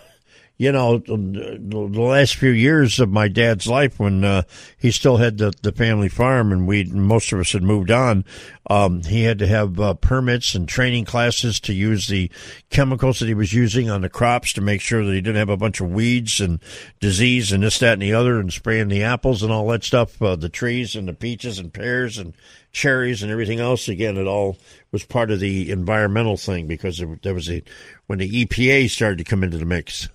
you 0.56 0.70
know 0.70 0.98
the, 0.98 2.00
last 2.00 2.36
few 2.36 2.50
years 2.50 3.00
of 3.00 3.10
my 3.10 3.26
dad's 3.26 3.66
life 3.66 3.98
when 3.98 4.22
uh, 4.22 4.42
he 4.78 4.92
still 4.92 5.16
had 5.16 5.38
the, 5.38 5.52
the 5.62 5.72
family 5.72 6.08
farm 6.08 6.52
and 6.52 6.68
we 6.68 6.84
most 6.84 7.32
of 7.32 7.40
us 7.40 7.52
had 7.52 7.62
moved 7.62 7.90
on, 7.90 8.24
um, 8.70 9.02
he 9.02 9.24
had 9.24 9.38
to 9.40 9.48
have 9.48 9.80
uh, 9.80 9.94
permits 9.94 10.54
and 10.54 10.68
training 10.68 11.04
classes 11.04 11.58
to 11.60 11.74
use 11.74 12.06
the 12.06 12.30
chemicals 12.70 13.18
that 13.18 13.26
he 13.26 13.34
was 13.34 13.52
using 13.52 13.90
on 13.90 14.02
the 14.02 14.08
crops 14.08 14.52
to 14.52 14.60
make 14.60 14.80
sure 14.80 15.04
that 15.04 15.12
he 15.12 15.20
didn't 15.20 15.36
have 15.36 15.48
a 15.48 15.56
bunch 15.56 15.80
of 15.80 15.90
weeds 15.90 16.40
and 16.40 16.60
disease 17.00 17.50
and 17.50 17.64
this, 17.64 17.80
that, 17.80 17.94
and 17.94 18.02
the 18.02 18.14
other, 18.14 18.38
and 18.38 18.52
spraying 18.52 18.88
the 18.88 19.02
apples 19.02 19.42
and 19.42 19.52
all 19.52 19.66
that 19.66 19.82
stuff, 19.82 20.22
uh, 20.22 20.36
the 20.36 20.48
trees 20.48 20.94
and 20.94 21.08
the 21.08 21.14
peaches 21.14 21.58
and 21.58 21.74
pears 21.74 22.16
and 22.16 22.32
cherries 22.70 23.22
and 23.22 23.32
everything 23.32 23.58
else. 23.58 23.88
Again, 23.88 24.16
it 24.16 24.26
all 24.26 24.56
was 24.92 25.04
part 25.04 25.32
of 25.32 25.40
the 25.40 25.70
environmental 25.72 26.36
thing 26.36 26.68
because 26.68 27.02
there 27.22 27.34
was 27.34 27.50
a 27.50 27.62
when 28.06 28.20
the 28.20 28.44
EPA 28.44 28.88
started 28.88 29.18
to 29.18 29.24
come 29.24 29.42
into 29.42 29.58
the 29.58 29.64
mix. 29.64 30.08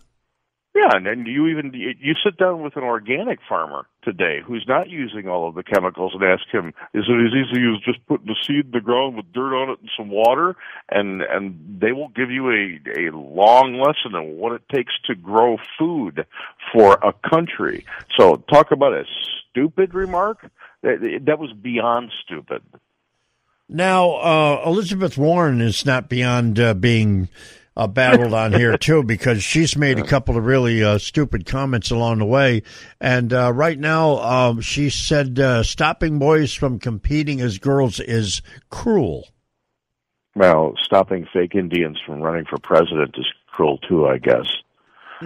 Yeah, 0.80 0.96
and 0.96 1.06
then 1.06 1.26
you 1.26 1.48
even 1.48 1.74
you 1.74 2.14
sit 2.24 2.38
down 2.38 2.62
with 2.62 2.78
an 2.78 2.84
organic 2.84 3.40
farmer 3.50 3.86
today 4.02 4.40
who's 4.46 4.66
not 4.66 4.90
using 4.90 5.28
all 5.28 5.48
of 5.48 5.56
the 5.56 5.64
chemicals 5.64 6.14
and 6.14 6.24
ask 6.24 6.48
him, 6.52 6.74
"Is 6.94 7.06
it 7.10 7.26
as 7.28 7.34
easy 7.34 7.74
as 7.74 7.82
just 7.84 8.06
putting 8.08 8.30
a 8.30 8.36
seed 8.46 8.66
in 8.66 8.72
the 8.72 8.80
ground 8.80 9.18
with 9.18 9.32
dirt 9.34 9.54
on 9.54 9.72
it 9.72 9.80
and 9.82 9.90
some 9.98 10.10
water?" 10.10 10.56
And 10.90 11.22
and 11.22 11.80
they 11.82 11.92
will 11.92 12.08
give 12.10 12.32
you 12.32 12.50
a 12.52 12.80
a 12.98 13.12
long 13.12 13.74
lesson 13.74 14.16
on 14.16 14.38
what 14.38 14.54
it 14.54 14.62
takes 14.74 14.94
to 15.08 15.16
grow 15.16 15.58
food 15.78 16.26
for 16.72 16.94
a 17.04 17.12
country. 17.30 17.86
So 18.18 18.36
talk 18.36 18.72
about 18.72 18.94
a 18.94 19.04
stupid 19.50 19.94
remark. 19.94 20.50
That 20.84 21.24
that 21.26 21.40
was 21.40 21.52
beyond 21.52 22.12
stupid. 22.24 22.62
Now, 23.68 24.14
uh, 24.14 24.64
Elizabeth 24.66 25.18
Warren 25.18 25.62
is 25.62 25.86
not 25.86 26.10
beyond 26.10 26.58
uh, 26.58 26.74
being 26.74 27.28
uh, 27.80 27.88
battled 27.88 28.34
on 28.34 28.52
here 28.52 28.78
too 28.78 29.04
because 29.04 29.42
she's 29.42 29.78
made 29.78 29.98
a 29.98 30.04
couple 30.04 30.38
of 30.38 30.46
really 30.46 30.84
uh, 30.84 30.98
stupid 30.98 31.46
comments 31.46 31.92
along 31.92 32.20
the 32.20 32.26
way, 32.26 32.62
and 33.00 33.32
uh, 33.32 33.54
right 33.54 33.80
now 33.80 34.18
um, 34.18 34.60
she 34.60 34.90
said 34.90 35.40
uh, 35.40 35.64
stopping 35.64 36.20
boys 36.20 36.54
from 36.54 36.78
competing 36.78 37.40
as 37.40 37.58
girls 37.58 38.02
is 38.02 38.42
cruel. 38.70 39.30
Well, 40.36 40.74
stopping 40.84 41.26
fake 41.32 41.56
Indians 41.56 41.98
from 42.06 42.20
running 42.20 42.46
for 42.46 42.58
president 42.58 43.16
is 43.18 43.26
cruel 43.48 43.78
too, 43.78 44.08
I 44.08 44.18
guess. 44.18 44.48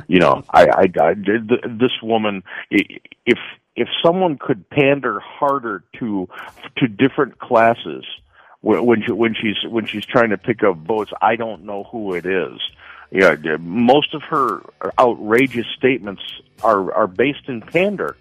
You 0.08 0.20
know, 0.20 0.44
I, 0.52 0.68
I, 0.68 1.02
I 1.02 1.13
this 1.13 2.02
woman, 2.04 2.44
if 2.70 3.39
if 3.76 3.88
someone 4.06 4.38
could 4.38 4.70
pander 4.70 5.20
harder 5.20 5.84
to 6.00 6.28
to 6.78 6.88
different 6.88 7.39
classes 7.39 8.06
when 8.63 9.04
she, 9.04 9.12
when 9.12 9.36
she's 9.36 9.58
when 9.69 9.86
she's 9.86 10.06
trying 10.06 10.30
to 10.30 10.38
pick 10.38 10.63
up 10.63 10.78
votes, 10.78 11.12
I 11.21 11.36
don't 11.36 11.65
know 11.65 11.84
who 11.84 12.13
it 12.13 12.26
is. 12.26 12.60
Yeah, 13.12 13.36
most 13.60 14.13
of 14.13 14.23
her 14.23 14.62
outrageous 14.97 15.67
statements 15.78 16.23
are 16.63 16.91
are 16.93 17.08
based 17.08 17.47
in 17.47 17.62
pander. 17.62 18.15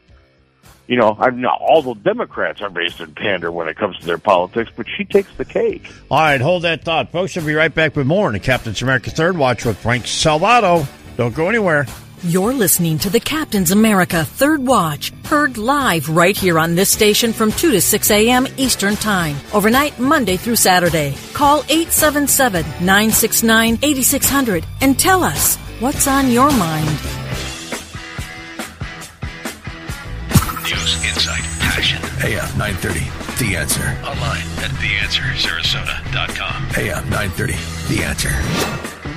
You 0.88 0.96
know, 0.96 1.16
I'm 1.18 1.40
not 1.40 1.58
all 1.60 1.80
the 1.80 1.94
Democrats 1.94 2.60
are 2.60 2.68
based 2.68 3.00
in 3.00 3.14
pander 3.14 3.52
when 3.52 3.68
it 3.68 3.76
comes 3.76 3.96
to 3.98 4.04
their 4.04 4.18
politics, 4.18 4.70
but 4.76 4.86
she 4.96 5.04
takes 5.04 5.32
the 5.36 5.44
cake. 5.44 5.88
All 6.10 6.18
right, 6.18 6.40
hold 6.40 6.62
that 6.62 6.82
thought, 6.82 7.12
folks. 7.12 7.36
We'll 7.36 7.46
be 7.46 7.54
right 7.54 7.72
back 7.72 7.94
with 7.94 8.06
more 8.06 8.26
in 8.26 8.32
the 8.32 8.40
Captain's 8.40 8.82
America 8.82 9.10
Third 9.10 9.36
Watch 9.36 9.64
with 9.64 9.78
Frank 9.78 10.04
Salvato. 10.04 10.86
Don't 11.16 11.34
go 11.34 11.48
anywhere. 11.48 11.86
You're 12.24 12.52
listening 12.52 12.98
to 13.00 13.10
the 13.10 13.18
Captain's 13.18 13.72
America 13.72 14.24
Third 14.24 14.64
Watch, 14.64 15.12
heard 15.24 15.58
live 15.58 16.08
right 16.08 16.36
here 16.36 16.56
on 16.56 16.76
this 16.76 16.88
station 16.88 17.32
from 17.32 17.50
2 17.50 17.72
to 17.72 17.80
6 17.80 18.10
a.m. 18.12 18.46
Eastern 18.56 18.94
Time, 18.94 19.34
overnight 19.52 19.98
Monday 19.98 20.36
through 20.36 20.54
Saturday. 20.54 21.16
Call 21.32 21.64
877 21.68 22.64
969 22.86 23.76
8600 23.82 24.64
and 24.82 24.96
tell 24.96 25.24
us 25.24 25.56
what's 25.80 26.06
on 26.06 26.30
your 26.30 26.52
mind. 26.52 26.86
News, 30.62 31.04
insight, 31.04 31.42
passion. 31.58 32.00
AM 32.22 32.56
930, 32.56 33.00
The 33.44 33.56
Answer. 33.56 33.98
Online 34.06 34.46
at 34.62 34.70
TheAnswerSarasota.com. 34.78 36.66
AM 36.76 37.10
930, 37.10 37.54
The 37.92 38.04
Answer. 38.04 39.11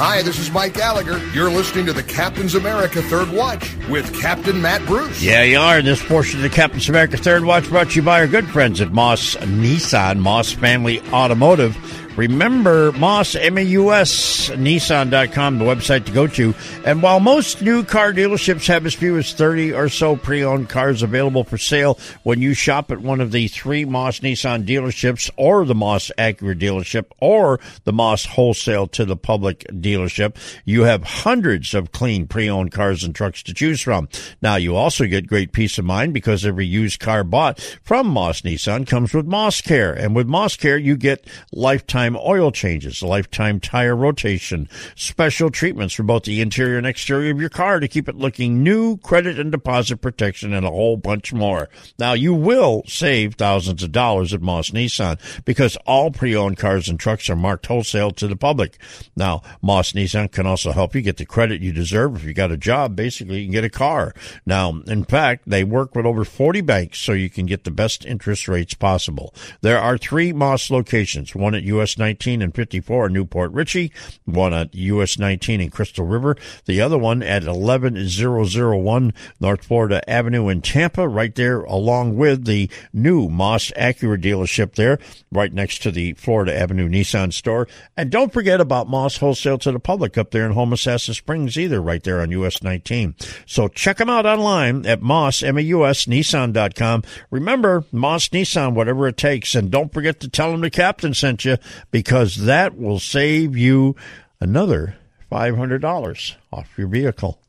Hi, 0.00 0.22
this 0.22 0.38
is 0.38 0.52
Mike 0.52 0.74
Gallagher. 0.74 1.18
You're 1.34 1.50
listening 1.50 1.84
to 1.86 1.92
the 1.92 2.04
Captain's 2.04 2.54
America 2.54 3.02
Third 3.02 3.30
Watch 3.30 3.74
with 3.88 4.14
Captain 4.14 4.62
Matt 4.62 4.86
Bruce. 4.86 5.20
Yeah, 5.20 5.42
you 5.42 5.58
are. 5.58 5.82
This 5.82 6.00
portion 6.06 6.38
of 6.38 6.44
the 6.44 6.50
Captain's 6.50 6.88
America 6.88 7.16
Third 7.16 7.42
Watch 7.42 7.68
brought 7.68 7.90
to 7.90 7.96
you 7.96 8.02
by 8.02 8.20
our 8.20 8.28
good 8.28 8.46
friends 8.48 8.80
at 8.80 8.90
Maus 8.90 9.36
Nissan, 9.38 10.20
Maus 10.20 10.54
Family 10.54 11.00
Automotive. 11.12 11.76
Remember, 12.18 12.90
Maus, 12.90 13.40
M-A-U-S, 13.40 14.50
Nissan.com, 14.50 15.58
the 15.58 15.64
website 15.64 16.04
to 16.06 16.10
go 16.10 16.26
to. 16.26 16.52
And 16.84 17.00
while 17.00 17.20
most 17.20 17.62
new 17.62 17.84
car 17.84 18.12
dealerships 18.12 18.66
have 18.66 18.84
as 18.86 18.94
few 18.94 19.16
as 19.18 19.32
30 19.32 19.72
or 19.72 19.88
so 19.88 20.16
pre-owned 20.16 20.68
cars 20.68 21.04
available 21.04 21.44
for 21.44 21.58
sale, 21.58 21.96
when 22.24 22.42
you 22.42 22.54
shop 22.54 22.90
at 22.90 22.98
one 22.98 23.20
of 23.20 23.30
the 23.30 23.46
three 23.46 23.84
Maus 23.84 24.20
Nissan 24.20 24.66
dealerships 24.66 25.30
or 25.36 25.64
the 25.64 25.76
Maus 25.76 26.10
Acura 26.18 26.58
dealership 26.58 27.04
or 27.20 27.60
the 27.84 27.92
Maus 27.92 28.26
Wholesale 28.26 28.88
to 28.88 29.04
the 29.04 29.16
Public 29.16 29.64
dealership, 29.70 30.34
you 30.64 30.82
have 30.82 31.04
hundreds 31.04 31.72
of 31.72 31.92
clean 31.92 32.26
pre-owned 32.26 32.72
cars 32.72 33.04
and 33.04 33.14
trucks 33.14 33.44
to 33.44 33.54
choose 33.54 33.80
from. 33.80 34.08
Now, 34.42 34.56
you 34.56 34.74
also 34.74 35.06
get 35.06 35.28
great 35.28 35.52
peace 35.52 35.78
of 35.78 35.84
mind 35.84 36.14
because 36.14 36.44
every 36.44 36.66
used 36.66 36.98
car 36.98 37.22
bought 37.22 37.60
from 37.84 38.12
Maus 38.12 38.42
Nissan 38.42 38.88
comes 38.88 39.14
with 39.14 39.28
Maus 39.28 39.62
Care. 39.62 39.92
And 39.92 40.16
with 40.16 40.26
Maus 40.26 40.58
Care, 40.58 40.78
you 40.78 40.96
get 40.96 41.24
lifetime 41.52 42.07
lifetime 42.08 42.26
oil 42.26 42.50
changes, 42.50 43.02
lifetime 43.02 43.60
tire 43.60 43.94
rotation, 43.94 44.68
special 44.94 45.50
treatments 45.50 45.94
for 45.94 46.02
both 46.02 46.22
the 46.22 46.40
interior 46.40 46.78
and 46.78 46.86
exterior 46.86 47.30
of 47.30 47.40
your 47.40 47.50
car 47.50 47.80
to 47.80 47.88
keep 47.88 48.08
it 48.08 48.16
looking 48.16 48.62
new, 48.62 48.96
credit 48.98 49.38
and 49.38 49.52
deposit 49.52 49.98
protection, 49.98 50.54
and 50.54 50.64
a 50.64 50.70
whole 50.70 50.96
bunch 50.96 51.32
more. 51.32 51.68
Now, 51.98 52.14
you 52.14 52.32
will 52.32 52.82
save 52.86 53.34
thousands 53.34 53.82
of 53.82 53.92
dollars 53.92 54.32
at 54.32 54.40
Maus 54.40 54.72
Nissan 54.72 55.18
because 55.44 55.76
all 55.86 56.10
pre-owned 56.10 56.56
cars 56.56 56.88
and 56.88 56.98
trucks 56.98 57.28
are 57.28 57.36
marked 57.36 57.66
wholesale 57.66 58.10
to 58.12 58.26
the 58.26 58.36
public. 58.36 58.78
Now, 59.16 59.42
Maus 59.62 59.92
Nissan 59.92 60.32
can 60.32 60.46
also 60.46 60.72
help 60.72 60.94
you 60.94 61.02
get 61.02 61.18
the 61.18 61.26
credit 61.26 61.60
you 61.60 61.72
deserve. 61.72 62.16
If 62.16 62.24
you 62.24 62.32
got 62.32 62.52
a 62.52 62.56
job, 62.56 62.96
basically, 62.96 63.40
you 63.40 63.46
can 63.46 63.52
get 63.52 63.64
a 63.64 63.70
car. 63.70 64.14
Now, 64.46 64.80
in 64.86 65.04
fact, 65.04 65.42
they 65.46 65.64
work 65.64 65.94
with 65.94 66.06
over 66.06 66.24
40 66.24 66.62
banks 66.62 67.00
so 67.00 67.12
you 67.12 67.28
can 67.28 67.46
get 67.46 67.64
the 67.64 67.70
best 67.70 68.06
interest 68.06 68.48
rates 68.48 68.74
possible. 68.74 69.34
There 69.60 69.78
are 69.78 69.98
three 69.98 70.32
Maus 70.32 70.70
locations, 70.70 71.34
one 71.34 71.54
at 71.54 71.64
US 71.64 71.97
19 71.98 72.42
and 72.42 72.54
54 72.54 73.06
in 73.06 73.12
New 73.12 73.24
Port 73.24 73.52
Richey, 73.52 73.92
one 74.24 74.54
at 74.54 74.74
US 74.74 75.18
19 75.18 75.60
in 75.60 75.70
Crystal 75.70 76.06
River, 76.06 76.36
the 76.66 76.80
other 76.80 76.98
one 76.98 77.22
at 77.22 77.44
11001 77.44 79.14
North 79.40 79.64
Florida 79.64 80.08
Avenue 80.08 80.48
in 80.48 80.62
Tampa, 80.62 81.08
right 81.08 81.34
there 81.34 81.60
along 81.62 82.16
with 82.16 82.44
the 82.44 82.70
new 82.92 83.28
Maus 83.28 83.72
Acura 83.74 84.22
dealership 84.22 84.74
there, 84.74 84.98
right 85.30 85.52
next 85.52 85.82
to 85.82 85.90
the 85.90 86.12
Florida 86.14 86.56
Avenue 86.56 86.88
Nissan 86.88 87.32
store. 87.32 87.68
And 87.96 88.10
don't 88.10 88.32
forget 88.32 88.60
about 88.60 88.88
Maus 88.88 89.18
Wholesale 89.18 89.58
to 89.58 89.72
the 89.72 89.80
Public 89.80 90.16
up 90.16 90.30
there 90.30 90.46
in 90.46 90.54
Homosassa 90.54 91.14
Springs 91.14 91.58
either, 91.58 91.80
right 91.80 92.02
there 92.02 92.20
on 92.20 92.30
US 92.32 92.62
19. 92.62 93.14
So 93.46 93.68
check 93.68 93.98
them 93.98 94.10
out 94.10 94.26
online 94.26 94.86
at 94.86 95.00
Maus, 95.00 95.42
M-A-U-S, 95.42 96.06
Nissan.com. 96.06 97.02
Remember, 97.30 97.82
Maus 97.92 98.30
Nissan, 98.30 98.74
whatever 98.74 99.08
it 99.08 99.16
takes. 99.16 99.54
And 99.54 99.70
don't 99.70 99.92
forget 99.92 100.20
to 100.20 100.28
tell 100.28 100.52
them 100.52 100.60
the 100.60 100.70
captain 100.70 101.14
sent 101.14 101.44
you 101.44 101.56
because 101.90 102.36
that 102.36 102.76
will 102.76 102.98
save 102.98 103.56
you 103.56 103.96
another 104.40 104.96
$500 105.30 106.34
off 106.52 106.78
your 106.78 106.88
vehicle. 106.88 107.40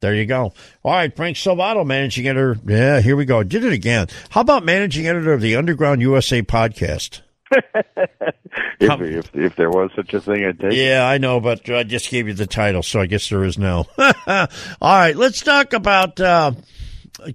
There 0.00 0.14
you 0.14 0.26
go. 0.26 0.52
All 0.84 0.92
right, 0.92 1.14
Frank 1.14 1.36
Salvato, 1.36 1.84
managing 1.84 2.28
editor. 2.28 2.56
Yeah, 2.66 3.00
here 3.00 3.16
we 3.16 3.24
go. 3.24 3.42
Did 3.42 3.64
it 3.64 3.72
again. 3.72 4.08
How 4.28 4.42
about 4.42 4.64
managing 4.64 5.06
editor 5.06 5.32
of 5.32 5.40
the 5.40 5.56
Underground 5.56 6.02
USA 6.02 6.42
podcast? 6.42 7.22
if, 7.50 9.00
if, 9.00 9.34
if 9.34 9.56
there 9.56 9.70
was 9.70 9.90
such 9.96 10.12
a 10.12 10.20
thing, 10.20 10.44
I'd 10.44 10.60
take. 10.60 10.72
Yeah, 10.72 11.06
I 11.08 11.16
know, 11.18 11.40
but 11.40 11.68
I 11.70 11.82
just 11.84 12.10
gave 12.10 12.28
you 12.28 12.34
the 12.34 12.46
title, 12.46 12.82
so 12.82 13.00
I 13.00 13.06
guess 13.06 13.28
there 13.30 13.44
is 13.44 13.56
no. 13.56 13.86
All 13.98 14.46
right, 14.82 15.16
let's 15.16 15.40
talk 15.40 15.72
about 15.72 16.20
uh, 16.20 16.52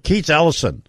Keith 0.04 0.30
Ellison. 0.30 0.84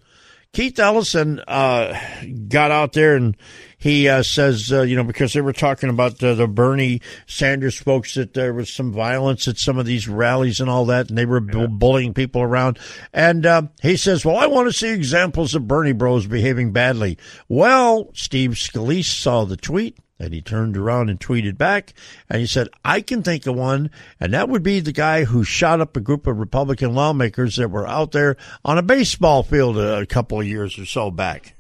Keith 0.51 0.77
Ellison 0.77 1.39
uh, 1.47 1.99
got 2.47 2.69
out 2.69 2.93
there 2.93 3.15
and 3.15 3.35
he 3.83 4.07
uh, 4.07 4.23
says, 4.23 4.71
uh, 4.71 4.83
you 4.83 4.95
know, 4.95 5.03
because 5.03 5.33
they 5.33 5.41
were 5.41 5.51
talking 5.51 5.89
about 5.89 6.23
uh, 6.23 6.35
the 6.35 6.47
Bernie 6.47 7.01
Sanders 7.27 7.77
folks 7.77 8.13
that 8.13 8.33
there 8.33 8.53
was 8.53 8.71
some 8.71 8.93
violence 8.93 9.45
at 9.49 9.57
some 9.57 9.77
of 9.77 9.85
these 9.85 10.07
rallies 10.07 10.61
and 10.61 10.69
all 10.69 10.85
that, 10.85 11.09
and 11.09 11.17
they 11.17 11.25
were 11.25 11.41
bullying 11.41 12.13
people 12.13 12.41
around. 12.41 12.79
And 13.11 13.45
uh, 13.45 13.63
he 13.81 13.97
says, 13.97 14.23
well, 14.23 14.37
I 14.37 14.47
want 14.47 14.69
to 14.69 14.73
see 14.73 14.87
examples 14.87 15.53
of 15.53 15.67
Bernie 15.67 15.91
bros 15.91 16.25
behaving 16.27 16.71
badly. 16.71 17.17
Well, 17.49 18.09
Steve 18.13 18.51
Scalise 18.51 19.03
saw 19.03 19.43
the 19.43 19.57
tweet. 19.57 19.97
And 20.17 20.33
he 20.33 20.41
turned 20.41 20.77
around 20.77 21.09
and 21.09 21.19
tweeted 21.19 21.57
back, 21.57 21.93
and 22.29 22.39
he 22.39 22.45
said, 22.45 22.69
I 22.85 23.01
can 23.01 23.23
think 23.23 23.45
of 23.45 23.55
one, 23.55 23.89
and 24.21 24.33
that 24.33 24.47
would 24.47 24.63
be 24.63 24.79
the 24.79 24.93
guy 24.93 25.25
who 25.25 25.43
shot 25.43 25.81
up 25.81 25.97
a 25.97 25.99
group 25.99 26.27
of 26.27 26.37
Republican 26.37 26.93
lawmakers 26.93 27.57
that 27.57 27.71
were 27.71 27.87
out 27.87 28.13
there 28.13 28.37
on 28.63 28.77
a 28.77 28.83
baseball 28.83 29.43
field 29.43 29.77
a 29.77 30.05
couple 30.05 30.39
of 30.39 30.47
years 30.47 30.79
or 30.79 30.85
so 30.85 31.11
back. 31.11 31.55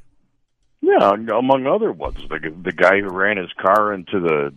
Yeah, 0.85 1.13
among 1.13 1.65
other 1.65 1.93
ones, 1.93 2.17
the 2.29 2.53
the 2.61 2.73
guy 2.73 2.99
who 2.99 3.07
ran 3.07 3.37
his 3.37 3.51
car 3.53 3.93
into 3.93 4.19
the 4.19 4.53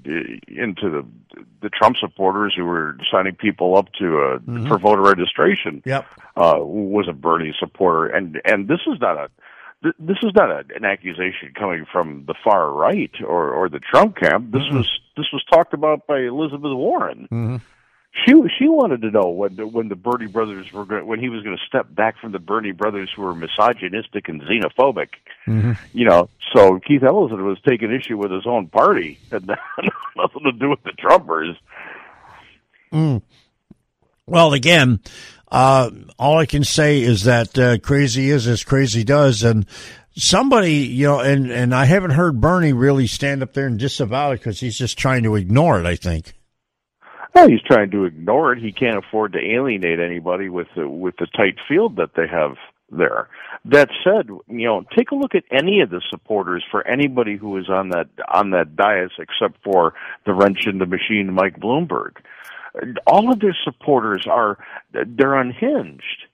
into 0.48 0.90
the 0.90 1.06
the 1.62 1.68
Trump 1.68 1.98
supporters 1.98 2.52
who 2.56 2.64
were 2.64 2.98
signing 3.12 3.36
people 3.36 3.76
up 3.76 3.92
to 4.00 4.06
uh, 4.18 4.38
mm-hmm. 4.38 4.66
for 4.66 4.76
voter 4.76 5.02
registration. 5.02 5.82
Yep, 5.84 6.04
uh, 6.36 6.56
was 6.58 7.06
a 7.08 7.12
Bernie 7.12 7.54
supporter, 7.60 8.06
and 8.08 8.40
and 8.44 8.66
this 8.66 8.80
is 8.88 9.00
not 9.00 9.16
a 9.16 9.30
this 10.00 10.16
is 10.24 10.32
not 10.34 10.50
a, 10.50 10.64
an 10.74 10.84
accusation 10.84 11.52
coming 11.56 11.86
from 11.92 12.24
the 12.26 12.34
far 12.42 12.72
right 12.72 13.12
or 13.24 13.52
or 13.52 13.68
the 13.68 13.78
Trump 13.78 14.16
camp. 14.16 14.50
This 14.50 14.62
mm-hmm. 14.62 14.78
was 14.78 15.00
this 15.16 15.26
was 15.32 15.44
talked 15.44 15.74
about 15.74 16.08
by 16.08 16.18
Elizabeth 16.18 16.72
Warren. 16.74 17.28
Mm-hmm 17.30 17.56
she 18.24 18.32
she 18.58 18.68
wanted 18.68 19.02
to 19.02 19.10
know 19.10 19.28
when 19.28 19.56
the, 19.56 19.66
when 19.66 19.88
the 19.88 19.96
Bernie 19.96 20.26
brothers 20.26 20.72
were 20.72 20.84
going, 20.84 21.06
when 21.06 21.20
he 21.20 21.28
was 21.28 21.42
going 21.42 21.56
to 21.56 21.62
step 21.66 21.94
back 21.94 22.18
from 22.18 22.32
the 22.32 22.38
Bernie 22.38 22.72
brothers 22.72 23.10
who 23.14 23.22
were 23.22 23.34
misogynistic 23.34 24.28
and 24.28 24.40
xenophobic. 24.42 25.08
Mm-hmm. 25.46 25.72
You 25.92 26.06
know, 26.06 26.28
so 26.54 26.80
Keith 26.80 27.02
Ellison 27.02 27.44
was 27.44 27.58
taking 27.66 27.92
issue 27.92 28.16
with 28.16 28.30
his 28.30 28.46
own 28.46 28.68
party, 28.68 29.18
and 29.30 29.46
nothing 30.16 30.44
to 30.44 30.52
do 30.52 30.70
with 30.70 30.82
the 30.84 30.92
Trumpers. 30.92 31.56
Mm. 32.92 33.22
Well, 34.26 34.54
again, 34.54 35.00
uh, 35.48 35.90
all 36.18 36.38
I 36.38 36.46
can 36.46 36.64
say 36.64 37.02
is 37.02 37.24
that 37.24 37.58
uh, 37.58 37.78
crazy 37.78 38.30
is 38.30 38.46
as 38.46 38.64
crazy 38.64 39.04
does, 39.04 39.42
and 39.42 39.66
somebody, 40.16 40.74
you 40.74 41.06
know, 41.06 41.20
and 41.20 41.50
and 41.50 41.74
I 41.74 41.84
haven't 41.84 42.12
heard 42.12 42.40
Bernie 42.40 42.72
really 42.72 43.06
stand 43.06 43.42
up 43.42 43.52
there 43.52 43.66
and 43.66 43.78
disavow 43.78 44.32
it 44.32 44.38
because 44.38 44.58
he's 44.58 44.78
just 44.78 44.98
trying 44.98 45.24
to 45.24 45.36
ignore 45.36 45.78
it. 45.78 45.86
I 45.86 45.96
think. 45.96 46.32
Well, 47.36 47.48
he's 47.50 47.60
trying 47.60 47.90
to 47.90 48.06
ignore 48.06 48.54
it. 48.54 48.60
He 48.60 48.72
can't 48.72 48.96
afford 48.96 49.34
to 49.34 49.38
alienate 49.38 50.00
anybody 50.00 50.48
with 50.48 50.68
the 50.74 50.88
with 50.88 51.16
the 51.18 51.26
tight 51.26 51.58
field 51.68 51.96
that 51.96 52.14
they 52.16 52.26
have 52.26 52.56
there. 52.90 53.28
That 53.66 53.90
said, 54.02 54.28
you 54.28 54.66
know, 54.66 54.84
take 54.96 55.10
a 55.10 55.14
look 55.14 55.34
at 55.34 55.44
any 55.50 55.82
of 55.82 55.90
the 55.90 56.00
supporters 56.08 56.64
for 56.70 56.86
anybody 56.88 57.36
who 57.36 57.58
is 57.58 57.68
on 57.68 57.90
that 57.90 58.08
on 58.32 58.52
that 58.52 58.74
dais, 58.74 59.10
except 59.18 59.62
for 59.62 59.92
the 60.24 60.32
wrench 60.32 60.66
in 60.66 60.78
the 60.78 60.86
machine, 60.86 61.30
Mike 61.30 61.60
Bloomberg. 61.60 62.16
All 63.06 63.30
of 63.30 63.40
their 63.40 63.56
supporters 63.64 64.26
are 64.26 64.56
they're 64.92 65.34
unhinged. 65.34 66.24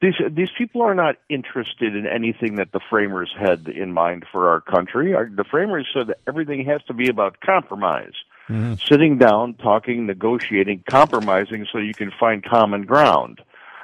These 0.00 0.14
these 0.30 0.50
people 0.56 0.82
are 0.82 0.94
not 0.94 1.16
interested 1.28 1.96
in 1.96 2.06
anything 2.06 2.54
that 2.54 2.70
the 2.70 2.80
framers 2.88 3.34
had 3.36 3.66
in 3.66 3.92
mind 3.92 4.26
for 4.30 4.48
our 4.48 4.60
country. 4.60 5.12
Our, 5.12 5.28
the 5.28 5.42
framers 5.42 5.88
said 5.92 6.06
that 6.06 6.20
everything 6.28 6.66
has 6.66 6.84
to 6.84 6.94
be 6.94 7.08
about 7.08 7.40
compromise, 7.40 8.14
Mm-hmm. 8.48 8.74
sitting 8.84 9.16
down, 9.16 9.54
talking, 9.54 10.06
negotiating, 10.06 10.82
compromising, 10.90 11.66
so 11.70 11.78
you 11.78 11.94
can 11.94 12.10
find 12.18 12.42
common 12.42 12.82
ground. 12.82 13.40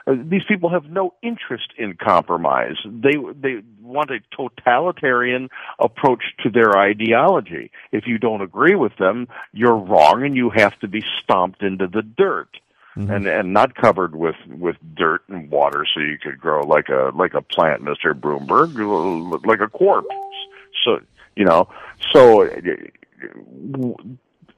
Uh, 0.08 0.16
These 0.18 0.42
people 0.48 0.70
have 0.70 0.86
no 0.90 1.14
interest 1.22 1.72
in 1.78 1.94
compromise. 1.94 2.76
They 2.84 3.16
they 3.40 3.62
want 3.80 4.10
a 4.10 4.18
totalitarian 4.36 5.50
approach 5.78 6.24
to 6.42 6.50
their 6.50 6.76
ideology. 6.76 7.70
If 7.92 8.08
you 8.08 8.18
don't 8.18 8.40
agree 8.40 8.74
with 8.74 8.96
them, 8.96 9.28
you're 9.52 9.76
wrong, 9.76 10.24
and 10.24 10.34
you 10.34 10.50
have 10.50 10.76
to 10.80 10.88
be 10.88 11.04
stomped 11.22 11.62
into 11.62 11.86
the 11.86 12.02
dirt 12.02 12.48
and 12.96 13.26
and 13.26 13.52
not 13.52 13.74
covered 13.74 14.16
with 14.16 14.36
with 14.48 14.76
dirt 14.94 15.22
and 15.28 15.50
water, 15.50 15.86
so 15.92 16.00
you 16.00 16.18
could 16.18 16.40
grow 16.40 16.62
like 16.62 16.88
a 16.88 17.12
like 17.14 17.34
a 17.34 17.42
plant, 17.42 17.82
Mister 17.82 18.14
Bloomberg, 18.14 18.74
like 19.46 19.60
a 19.60 19.68
corpse. 19.68 20.08
So 20.84 21.00
you 21.36 21.44
know, 21.44 21.68
so 22.12 22.42
uh, 22.42 22.48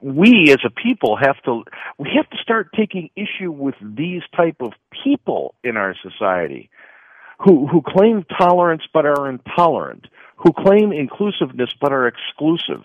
we 0.01 0.51
as 0.51 0.59
a 0.65 0.69
people 0.69 1.17
have 1.17 1.41
to 1.43 1.63
we 1.97 2.09
have 2.15 2.29
to 2.29 2.37
start 2.41 2.69
taking 2.75 3.09
issue 3.15 3.51
with 3.51 3.75
these 3.81 4.21
type 4.35 4.57
of 4.61 4.71
people 5.03 5.55
in 5.63 5.77
our 5.77 5.95
society 6.01 6.69
who 7.39 7.67
who 7.67 7.81
claim 7.85 8.25
tolerance 8.37 8.83
but 8.93 9.05
are 9.05 9.29
intolerant, 9.29 10.05
who 10.37 10.51
claim 10.53 10.91
inclusiveness 10.91 11.71
but 11.79 11.91
are 11.91 12.07
exclusive. 12.07 12.83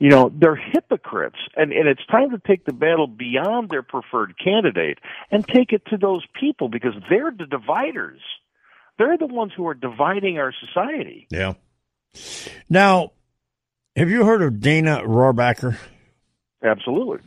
You 0.00 0.10
know, 0.10 0.30
they're 0.32 0.54
hypocrites 0.54 1.38
and, 1.56 1.72
and 1.72 1.88
it's 1.88 2.04
time 2.06 2.30
to 2.30 2.40
take 2.46 2.64
the 2.64 2.72
battle 2.72 3.08
beyond 3.08 3.68
their 3.68 3.82
preferred 3.82 4.34
candidate 4.38 4.98
and 5.32 5.44
take 5.46 5.72
it 5.72 5.82
to 5.86 5.96
those 5.96 6.24
people 6.38 6.68
because 6.68 6.94
they're 7.10 7.32
the 7.36 7.46
dividers. 7.46 8.20
They're 8.96 9.18
the 9.18 9.26
ones 9.26 9.52
who 9.56 9.66
are 9.66 9.74
dividing 9.74 10.38
our 10.38 10.52
society. 10.66 11.26
Yeah. 11.30 11.54
Now, 12.68 13.12
have 13.96 14.08
you 14.08 14.24
heard 14.24 14.42
of 14.42 14.60
Dana 14.60 15.02
Rohrabacher? 15.04 15.76
Absolutely. 16.62 17.20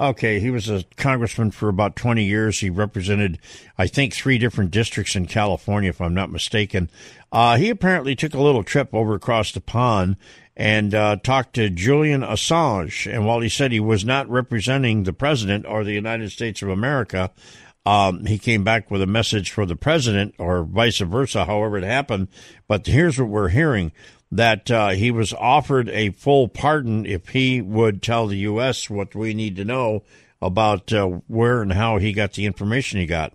Okay, 0.00 0.40
he 0.40 0.50
was 0.50 0.70
a 0.70 0.84
congressman 0.96 1.50
for 1.50 1.68
about 1.68 1.94
20 1.94 2.24
years. 2.24 2.60
He 2.60 2.70
represented, 2.70 3.38
I 3.76 3.86
think, 3.86 4.14
three 4.14 4.38
different 4.38 4.70
districts 4.70 5.14
in 5.14 5.26
California, 5.26 5.90
if 5.90 6.00
I'm 6.00 6.14
not 6.14 6.30
mistaken. 6.30 6.88
Uh, 7.30 7.56
he 7.58 7.68
apparently 7.68 8.16
took 8.16 8.32
a 8.32 8.40
little 8.40 8.64
trip 8.64 8.94
over 8.94 9.14
across 9.14 9.52
the 9.52 9.60
pond 9.60 10.16
and 10.56 10.94
uh, 10.94 11.16
talked 11.16 11.54
to 11.54 11.68
Julian 11.68 12.22
Assange. 12.22 13.12
And 13.12 13.26
while 13.26 13.40
he 13.40 13.50
said 13.50 13.72
he 13.72 13.80
was 13.80 14.06
not 14.06 14.28
representing 14.30 15.02
the 15.02 15.12
president 15.12 15.66
or 15.66 15.84
the 15.84 15.92
United 15.92 16.32
States 16.32 16.62
of 16.62 16.70
America, 16.70 17.30
um, 17.84 18.26
he 18.26 18.38
came 18.38 18.64
back 18.64 18.90
with 18.90 19.00
a 19.02 19.06
message 19.06 19.50
for 19.50 19.64
the 19.64 19.76
president 19.76 20.34
or 20.38 20.64
vice 20.64 20.98
versa, 20.98 21.44
however 21.44 21.78
it 21.78 21.84
happened. 21.84 22.28
But 22.66 22.86
here's 22.86 23.18
what 23.18 23.28
we're 23.28 23.48
hearing 23.48 23.92
that 24.30 24.70
uh, 24.70 24.90
he 24.90 25.10
was 25.10 25.32
offered 25.32 25.88
a 25.88 26.10
full 26.10 26.48
pardon 26.48 27.06
if 27.06 27.28
he 27.30 27.60
would 27.60 28.02
tell 28.02 28.26
the 28.26 28.38
U.S. 28.38 28.90
what 28.90 29.14
we 29.14 29.34
need 29.34 29.56
to 29.56 29.64
know 29.64 30.02
about 30.40 30.92
uh, 30.92 31.06
where 31.26 31.62
and 31.62 31.72
how 31.72 31.98
he 31.98 32.12
got 32.12 32.34
the 32.34 32.46
information 32.46 33.00
he 33.00 33.06
got. 33.06 33.32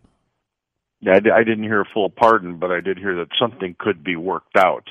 Yeah, 1.02 1.14
I, 1.14 1.40
I 1.40 1.44
didn't 1.44 1.64
hear 1.64 1.82
a 1.82 1.90
full 1.94 2.10
pardon, 2.10 2.58
but 2.58 2.72
I 2.72 2.80
did 2.80 2.98
hear 2.98 3.16
that 3.18 3.28
something 3.40 3.76
could 3.78 4.04
be 4.04 4.16
worked 4.16 4.56
out. 4.56 4.88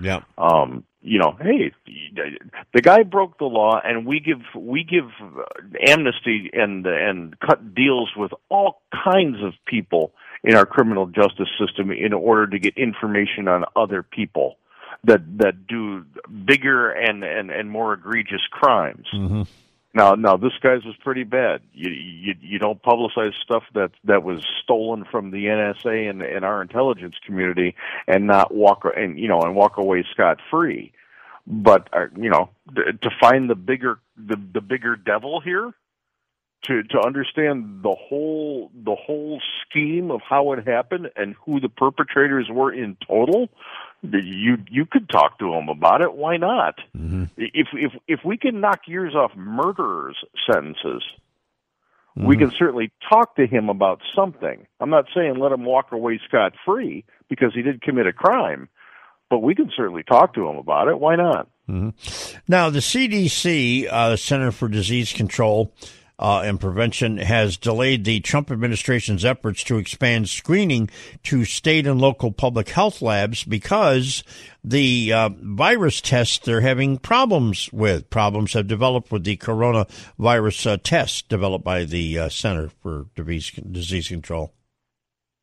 Yeah. 0.00 0.22
Um, 0.36 0.84
you 1.00 1.18
know, 1.18 1.36
hey, 1.38 1.72
the 2.72 2.80
guy 2.80 3.02
broke 3.02 3.38
the 3.38 3.44
law, 3.44 3.78
and 3.82 4.06
we 4.06 4.20
give 4.20 4.40
we 4.56 4.84
give 4.84 5.04
amnesty 5.86 6.50
and 6.52 6.86
and 6.86 7.38
cut 7.40 7.74
deals 7.74 8.10
with 8.16 8.32
all 8.48 8.82
kinds 9.04 9.36
of 9.42 9.52
people 9.66 10.12
in 10.42 10.54
our 10.54 10.64
criminal 10.64 11.06
justice 11.06 11.48
system 11.58 11.90
in 11.90 12.14
order 12.14 12.46
to 12.46 12.58
get 12.58 12.76
information 12.78 13.48
on 13.48 13.64
other 13.76 14.02
people 14.02 14.56
that 15.04 15.38
that 15.38 15.66
do 15.66 16.04
bigger 16.46 16.90
and 16.90 17.24
and 17.24 17.50
and 17.50 17.70
more 17.70 17.94
egregious 17.94 18.42
crimes. 18.50 19.06
Mm-hmm. 19.12 19.42
Now, 19.94 20.14
now 20.16 20.36
this 20.36 20.52
guy's 20.60 20.84
was 20.84 20.96
pretty 20.96 21.22
bad. 21.22 21.60
You 21.72 21.90
you 21.90 22.34
you 22.40 22.58
don't 22.58 22.82
publicize 22.82 23.32
stuff 23.42 23.62
that 23.74 23.92
that 24.04 24.24
was 24.24 24.44
stolen 24.62 25.04
from 25.10 25.30
the 25.30 25.46
NSA 25.46 26.10
and, 26.10 26.20
and 26.20 26.44
our 26.44 26.60
intelligence 26.60 27.14
community, 27.24 27.76
and 28.08 28.26
not 28.26 28.52
walk 28.52 28.84
and 28.96 29.18
you 29.18 29.28
know 29.28 29.40
and 29.40 29.54
walk 29.54 29.76
away 29.76 30.04
scot 30.10 30.40
free. 30.50 30.92
But 31.46 31.88
uh, 31.92 32.06
you 32.16 32.30
know 32.30 32.50
to 32.74 33.10
find 33.20 33.48
the 33.48 33.54
bigger 33.54 34.00
the 34.16 34.36
the 34.52 34.60
bigger 34.60 34.96
devil 34.96 35.40
here, 35.40 35.72
to 36.64 36.82
to 36.82 37.00
understand 37.00 37.82
the 37.82 37.94
whole 37.94 38.72
the 38.74 38.96
whole 38.96 39.40
scheme 39.62 40.10
of 40.10 40.22
how 40.28 40.52
it 40.52 40.66
happened 40.66 41.10
and 41.14 41.36
who 41.44 41.60
the 41.60 41.68
perpetrators 41.68 42.48
were 42.50 42.72
in 42.72 42.96
total, 43.06 43.48
you 44.12 44.58
you 44.70 44.86
could 44.86 45.08
talk 45.08 45.38
to 45.38 45.52
him 45.54 45.68
about 45.68 46.00
it. 46.02 46.14
Why 46.14 46.36
not? 46.36 46.74
If 47.36 47.68
if 47.72 47.92
if 48.06 48.20
we 48.24 48.36
can 48.36 48.60
knock 48.60 48.80
years 48.86 49.14
off 49.14 49.32
murderers' 49.36 50.16
sentences, 50.50 51.02
we 52.16 52.36
can 52.36 52.52
certainly 52.56 52.92
talk 53.08 53.34
to 53.36 53.46
him 53.46 53.68
about 53.68 54.00
something. 54.14 54.66
I'm 54.80 54.90
not 54.90 55.06
saying 55.14 55.36
let 55.38 55.52
him 55.52 55.64
walk 55.64 55.90
away 55.92 56.20
scot 56.28 56.52
free 56.64 57.04
because 57.28 57.52
he 57.54 57.62
did 57.62 57.82
commit 57.82 58.06
a 58.06 58.12
crime, 58.12 58.68
but 59.30 59.40
we 59.40 59.54
can 59.54 59.70
certainly 59.76 60.04
talk 60.04 60.34
to 60.34 60.46
him 60.48 60.56
about 60.56 60.88
it. 60.88 60.98
Why 61.00 61.16
not? 61.16 61.48
hmm 61.66 61.88
Now, 62.46 62.70
the 62.70 62.80
CDC, 62.80 63.88
uh, 63.90 64.16
Center 64.16 64.52
for 64.52 64.68
Disease 64.68 65.12
Control 65.12 65.72
uh, 66.18 66.42
and 66.44 66.60
Prevention, 66.60 67.18
has 67.18 67.56
delayed 67.56 68.04
the 68.04 68.20
Trump 68.20 68.50
administration's 68.50 69.24
efforts 69.24 69.64
to 69.64 69.78
expand 69.78 70.28
screening 70.28 70.88
to 71.24 71.44
state 71.44 71.86
and 71.86 72.00
local 72.00 72.32
public 72.32 72.68
health 72.68 73.02
labs 73.02 73.44
because 73.44 74.22
the 74.62 75.12
uh, 75.12 75.30
virus 75.40 76.00
tests 76.00 76.38
they're 76.38 76.60
having 76.60 76.98
problems 76.98 77.72
with. 77.72 78.08
Problems 78.10 78.52
have 78.52 78.66
developed 78.66 79.10
with 79.10 79.24
the 79.24 79.36
coronavirus 79.36 80.72
uh, 80.72 80.76
test 80.82 81.28
developed 81.28 81.64
by 81.64 81.84
the 81.84 82.18
uh, 82.18 82.28
Center 82.28 82.70
for 82.82 83.06
Disease, 83.14 83.50
Disease 83.70 84.08
Control. 84.08 84.52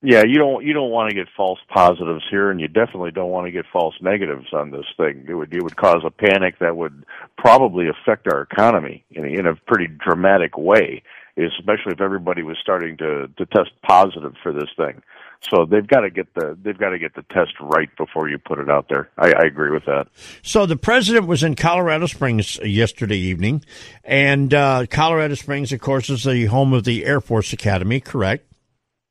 Yeah, 0.04 0.24
you 0.28 0.40
don't 0.40 0.66
you 0.66 0.74
don't 0.74 0.90
want 0.90 1.10
to 1.10 1.16
get 1.16 1.28
false 1.38 1.60
positives 1.70 2.24
here, 2.32 2.50
and 2.50 2.60
you 2.60 2.68
definitely 2.68 3.12
don't 3.12 3.30
want 3.30 3.46
to 3.46 3.52
get 3.52 3.66
false 3.72 3.94
negatives 4.02 4.48
on 4.52 4.72
this 4.72 4.86
thing. 4.98 5.26
It 5.30 5.36
would 5.36 5.54
it 5.54 5.62
would 5.62 5.76
cause 5.76 6.02
a 6.04 6.10
panic 6.10 6.58
that 6.60 6.76
would 6.76 7.06
probably 7.38 7.88
affect 7.88 8.28
our 8.28 8.42
economy 8.42 9.06
in 9.12 9.26
a, 9.26 9.28
in 9.28 9.46
a 9.46 9.56
pretty 9.56 9.88
dramatic 9.88 10.58
way, 10.58 11.04
especially 11.38 11.94
if 11.94 12.02
everybody 12.02 12.42
was 12.42 12.58
starting 12.60 12.98
to 12.98 13.28
to 13.38 13.46
test 13.46 13.70
positive 13.88 14.34
for 14.42 14.52
this 14.52 14.70
thing. 14.76 15.04
So 15.52 15.66
they've 15.66 15.86
got 15.86 16.02
to 16.02 16.10
get 16.10 16.34
the 16.34 16.58
they've 16.60 16.78
got 16.78 16.90
to 16.90 17.00
get 17.00 17.14
the 17.14 17.26
test 17.32 17.52
right 17.60 17.90
before 17.96 18.28
you 18.28 18.40
put 18.40 18.58
it 18.58 18.72
out 18.72 18.88
there. 18.90 19.10
I, 19.20 19.34
I 19.34 19.46
agree 19.46 19.70
with 19.70 19.86
that. 19.86 20.08
So 20.42 20.66
the 20.66 20.78
president 20.78 21.28
was 21.28 21.44
in 21.44 21.56
Colorado 21.56 22.08
Springs 22.08 22.58
yesterday 22.64 23.18
evening, 23.18 23.64
and 24.04 24.52
uh, 24.52 24.88
Colorado 24.90 25.36
Springs, 25.36 25.72
of 25.72 25.80
course, 25.80 26.10
is 26.10 26.24
the 26.24 26.46
home 26.46 26.74
of 26.74 26.86
the 26.86 27.06
Air 27.06 27.22
Force 27.22 27.54
Academy, 27.54 28.00
correct? 28.00 28.48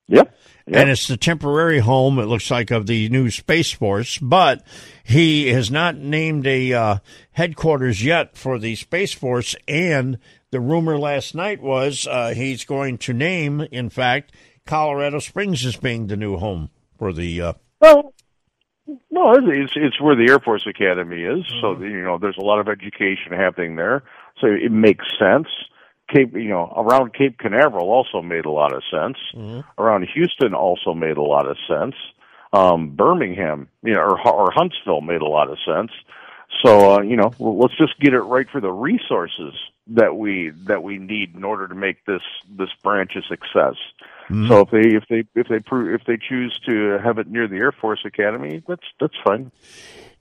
Yep. 0.09 0.35
And 0.72 0.90
it's 0.90 1.09
the 1.09 1.16
temporary 1.16 1.80
home, 1.80 2.18
it 2.18 2.26
looks 2.26 2.50
like, 2.50 2.70
of 2.70 2.87
the 2.87 3.09
new 3.09 3.30
Space 3.30 3.72
Force, 3.72 4.18
but 4.18 4.64
he 5.02 5.48
has 5.48 5.70
not 5.70 5.96
named 5.96 6.46
a 6.46 6.72
uh, 6.72 6.96
headquarters 7.33 8.04
yet 8.04 8.37
for 8.37 8.59
the 8.59 8.76
Space 8.76 9.12
Force. 9.12 9.56
And 9.66 10.18
the 10.50 10.61
rumor 10.61 10.98
last 10.98 11.35
night 11.35 11.61
was 11.61 12.06
uh, 12.06 12.35
he's 12.35 12.64
going 12.64 12.98
to 12.98 13.12
name, 13.12 13.61
in 13.61 13.90
fact, 13.90 14.33
Colorado 14.66 15.18
Springs 15.18 15.64
as 15.66 15.76
being 15.76 16.06
the 16.06 16.16
new 16.16 16.37
home 16.37 16.70
for 16.98 17.12
the. 17.12 17.40
Uh, 17.40 17.52
Well, 17.80 18.14
no, 19.11 19.33
it's 19.35 19.72
it's 19.76 20.00
where 20.00 20.16
the 20.16 20.30
Air 20.30 20.38
Force 20.38 20.66
Academy 20.66 21.22
is. 21.22 21.44
So 21.61 21.78
you 21.80 22.02
know, 22.02 22.18
there's 22.18 22.38
a 22.38 22.42
lot 22.42 22.61
of 22.61 22.68
education 22.68 23.33
happening 23.33 23.76
there. 23.76 24.02
So 24.40 24.46
it 24.46 24.72
makes 24.72 25.04
sense. 25.18 25.48
Cape, 26.12 26.35
you 26.35 26.49
know, 26.49 26.73
around 26.77 27.14
Cape 27.14 27.38
Canaveral 27.38 27.90
also 27.90 28.20
made 28.23 28.44
a 28.44 28.51
lot 28.51 28.75
of 28.75 28.83
sense. 28.90 29.16
Around 29.79 30.09
Houston 30.14 30.55
also 30.55 30.94
made 30.94 31.16
a 31.16 31.23
lot 31.23 31.49
of 31.49 31.57
sense. 31.68 31.94
Um, 32.53 32.90
Birmingham, 32.90 33.68
you 33.83 33.94
know, 33.94 34.01
or, 34.01 34.29
or 34.29 34.51
Huntsville 34.51 35.01
made 35.01 35.23
a 35.23 35.29
lot 35.29 35.51
of 35.51 35.59
sense. 35.64 35.92
So 36.64 36.94
uh, 36.94 37.03
you 37.03 37.16
know, 37.16 37.33
well, 37.38 37.59
let's 37.59 37.77
just 37.79 37.99
get 38.01 38.12
it 38.12 38.20
right 38.20 38.46
for 38.51 38.61
the 38.61 38.73
resources 38.73 39.55
that 39.87 40.16
we 40.16 40.51
that 40.66 40.83
we 40.83 40.99
need 40.99 41.35
in 41.35 41.44
order 41.44 41.68
to 41.68 41.75
make 41.75 42.05
this 42.07 42.23
this 42.59 42.70
branch 42.83 43.12
a 43.16 43.23
success. 43.23 43.77
So 44.49 44.61
if 44.61 44.70
they 44.70 44.96
if 44.96 45.05
they 45.09 45.25
if 45.35 45.49
they 45.49 45.59
prove 45.59 45.92
if 46.01 46.07
they 46.07 46.16
choose 46.16 46.59
to 46.68 46.99
have 47.03 47.18
it 47.18 47.29
near 47.29 47.49
the 47.49 47.57
Air 47.57 47.73
Force 47.73 48.01
Academy, 48.05 48.62
that's 48.66 48.85
that's 49.01 49.14
fine. 49.25 49.51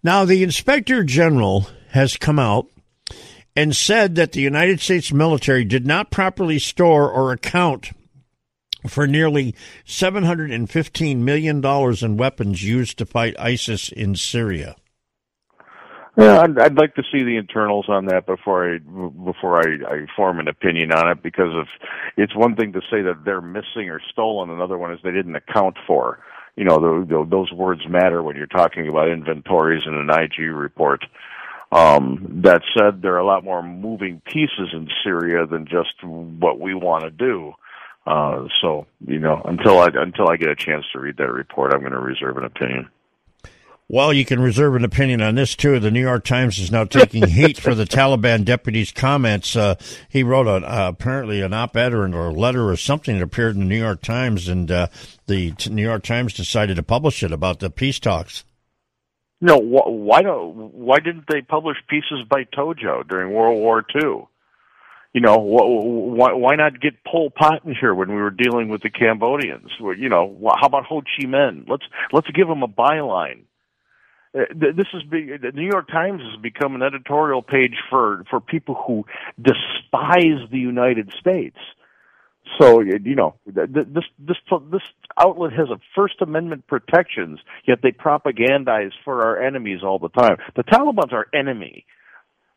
Now, 0.02 0.26
the 0.26 0.44
inspector 0.44 1.04
general 1.04 1.68
has 1.92 2.16
come 2.16 2.40
out 2.40 2.68
and 3.60 3.76
said 3.76 4.16
that 4.16 4.32
the 4.32 4.40
United 4.40 4.80
States 4.80 5.12
military 5.12 5.66
did 5.66 5.86
not 5.86 6.12
properly 6.12 6.58
store 6.58 7.12
or 7.12 7.34
account 7.34 7.92
for 8.88 9.06
nearly 9.06 9.54
$715 9.86 11.18
million 11.18 11.66
in 12.02 12.18
weapons 12.18 12.64
used 12.64 12.98
to 12.98 13.06
fight 13.06 13.36
ISIS 13.38 13.90
in 13.90 14.16
Syria. 14.16 14.78
Yeah, 16.18 16.40
I'd, 16.40 16.58
I'd 16.58 16.78
like 16.78 16.96
to 16.96 17.04
see 17.12 17.24
the 17.24 17.36
internals 17.36 17.90
on 17.90 18.06
that 18.06 18.26
before 18.26 18.76
I 18.76 18.78
before 18.78 19.58
I, 19.58 19.96
I 19.96 20.06
form 20.16 20.40
an 20.40 20.48
opinion 20.48 20.94
on 20.94 21.10
it. 21.12 21.22
Because 21.22 21.52
if 21.54 21.68
it's 22.16 22.36
one 22.36 22.56
thing 22.56 22.72
to 22.74 22.82
say 22.90 23.02
that 23.02 23.26
they're 23.26 23.42
missing 23.42 23.90
or 23.90 24.00
stolen, 24.10 24.50
another 24.50 24.78
one 24.78 24.94
is 24.94 25.00
they 25.04 25.12
didn't 25.12 25.36
account 25.36 25.76
for. 25.86 26.20
You 26.56 26.64
know, 26.64 26.78
the, 26.78 27.06
the, 27.06 27.28
those 27.30 27.52
words 27.52 27.82
matter 27.90 28.24
when 28.24 28.38
you're 28.38 28.48
talking 28.48 28.88
about 28.88 29.10
inventories 29.10 29.84
in 29.86 29.94
an 29.96 30.10
IG 30.10 30.40
report. 30.40 31.06
Um, 31.72 32.42
that 32.44 32.62
said, 32.76 33.02
there 33.02 33.14
are 33.14 33.20
a 33.20 33.26
lot 33.26 33.44
more 33.44 33.62
moving 33.62 34.22
pieces 34.26 34.70
in 34.74 34.88
Syria 35.04 35.46
than 35.46 35.66
just 35.66 36.04
what 36.04 36.60
we 36.60 36.74
want 36.74 37.04
to 37.04 37.12
do. 37.12 37.54
Uh, 38.08 38.48
so, 38.62 38.88
you 39.06 39.20
know, 39.20 39.42
until 39.46 39.80
I 39.80 39.90
until 39.94 40.30
I 40.30 40.38
get 40.38 40.50
a 40.50 40.56
chance 40.56 40.86
to 40.94 41.00
read 41.00 41.18
that 41.18 41.32
report, 41.32 41.74
I'm 41.74 41.82
going 41.82 41.92
to 41.92 42.00
reserve 42.00 42.38
an 42.38 42.46
opinion. 42.46 42.90
Well, 43.92 44.14
you 44.14 44.24
can 44.24 44.40
reserve 44.40 44.76
an 44.76 44.86
opinion 44.86 45.22
on 45.22 45.34
this 45.34 45.56
too. 45.56 45.80
The 45.80 45.90
New 45.90 46.02
York 46.02 46.24
Times 46.24 46.60
is 46.60 46.72
now 46.72 46.86
taking 46.86 47.28
heat 47.28 47.60
for 47.60 47.74
the 47.74 47.86
Taliban 47.86 48.46
deputy's 48.46 48.92
comments. 48.92 49.56
Uh, 49.56 49.76
he 50.08 50.22
wrote 50.22 50.46
a, 50.46 50.58
uh, 50.58 50.90
apparently 50.90 51.42
an 51.42 51.54
op-ed 51.54 51.94
or 51.94 52.06
a 52.06 52.32
letter 52.32 52.70
or 52.70 52.78
something 52.78 53.18
that 53.18 53.24
appeared 53.24 53.56
in 53.56 53.62
the 53.62 53.68
New 53.68 53.80
York 53.80 54.04
Times, 54.04 54.48
and 54.48 54.70
uh, 54.70 54.88
the 55.26 55.56
New 55.72 55.82
York 55.82 56.04
Times 56.04 56.34
decided 56.34 56.76
to 56.76 56.84
publish 56.84 57.24
it 57.24 57.32
about 57.32 57.60
the 57.60 57.72
peace 57.72 58.00
talks. 58.00 58.44
No, 59.42 59.58
wh- 59.58 59.88
why 59.88 60.22
don't 60.22 60.74
why 60.74 61.00
didn't 61.00 61.26
they 61.32 61.42
publish 61.42 61.78
pieces 61.90 62.26
by 62.30 62.44
Tojo 62.44 63.08
during 63.08 63.34
World 63.34 63.60
War 63.60 63.86
II? 63.96 64.28
You 65.14 65.22
know, 65.22 65.36
wh- 65.36 66.18
why 66.18 66.34
why 66.34 66.56
not 66.56 66.82
get 66.82 67.04
Pol 67.06 67.30
Pot 67.32 67.66
in 67.66 67.76
here 67.76 67.94
when 67.94 68.10
we 68.10 68.22
were 68.22 68.32
dealing 68.32 68.70
with 68.70 68.82
the 68.82 68.90
Cambodians? 68.90 69.72
You 69.80 70.10
know, 70.10 70.38
how 70.60 70.68
about 70.68 70.86
Ho 70.86 71.02
Chi 71.02 71.26
Minh? 71.26 71.70
Let's 71.70 71.86
let's 72.12 72.30
give 72.32 72.50
him 72.50 72.64
a 72.64 72.68
byline. 72.68 73.44
Uh, 74.38 74.42
this 74.54 74.86
is 74.94 75.02
the 75.10 75.52
New 75.56 75.68
York 75.68 75.88
Times 75.88 76.22
has 76.22 76.40
become 76.42 76.76
an 76.76 76.84
editorial 76.84 77.42
page 77.42 77.78
for 77.90 78.24
for 78.30 78.40
people 78.40 78.76
who 78.76 79.06
despise 79.42 80.48
the 80.52 80.60
United 80.60 81.12
States. 81.20 81.58
So 82.58 82.82
you 82.82 83.16
know 83.16 83.36
this 83.46 84.06
this 84.18 84.38
this 84.72 84.82
outlet 85.18 85.54
has 85.54 85.70
a 85.70 85.80
First 85.96 86.22
Amendment 86.22 86.68
protections, 86.68 87.40
yet 87.68 87.80
they 87.84 87.92
propagandize 87.92 88.92
for 89.06 89.24
our 89.24 89.42
enemies 89.42 89.80
all 89.84 90.00
the 90.00 90.10
time. 90.10 90.38
The 90.56 90.64
Taliban's 90.64 91.14
our 91.14 91.28
enemy. 91.34 91.86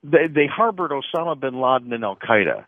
They 0.02 0.28
they 0.28 0.46
harbored 0.46 0.92
Osama 0.92 1.38
bin 1.38 1.60
Laden 1.60 1.92
and 1.92 2.04
Al 2.04 2.16
Qaeda. 2.16 2.64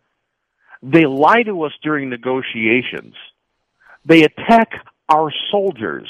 They 0.83 1.07
lie 1.07 1.43
to 1.45 1.63
us 1.63 1.73
during 1.83 2.11
negotiations. 2.11 3.15
They 4.05 4.25
attack 4.25 4.71
our 5.09 5.33
soldiers. 5.51 6.09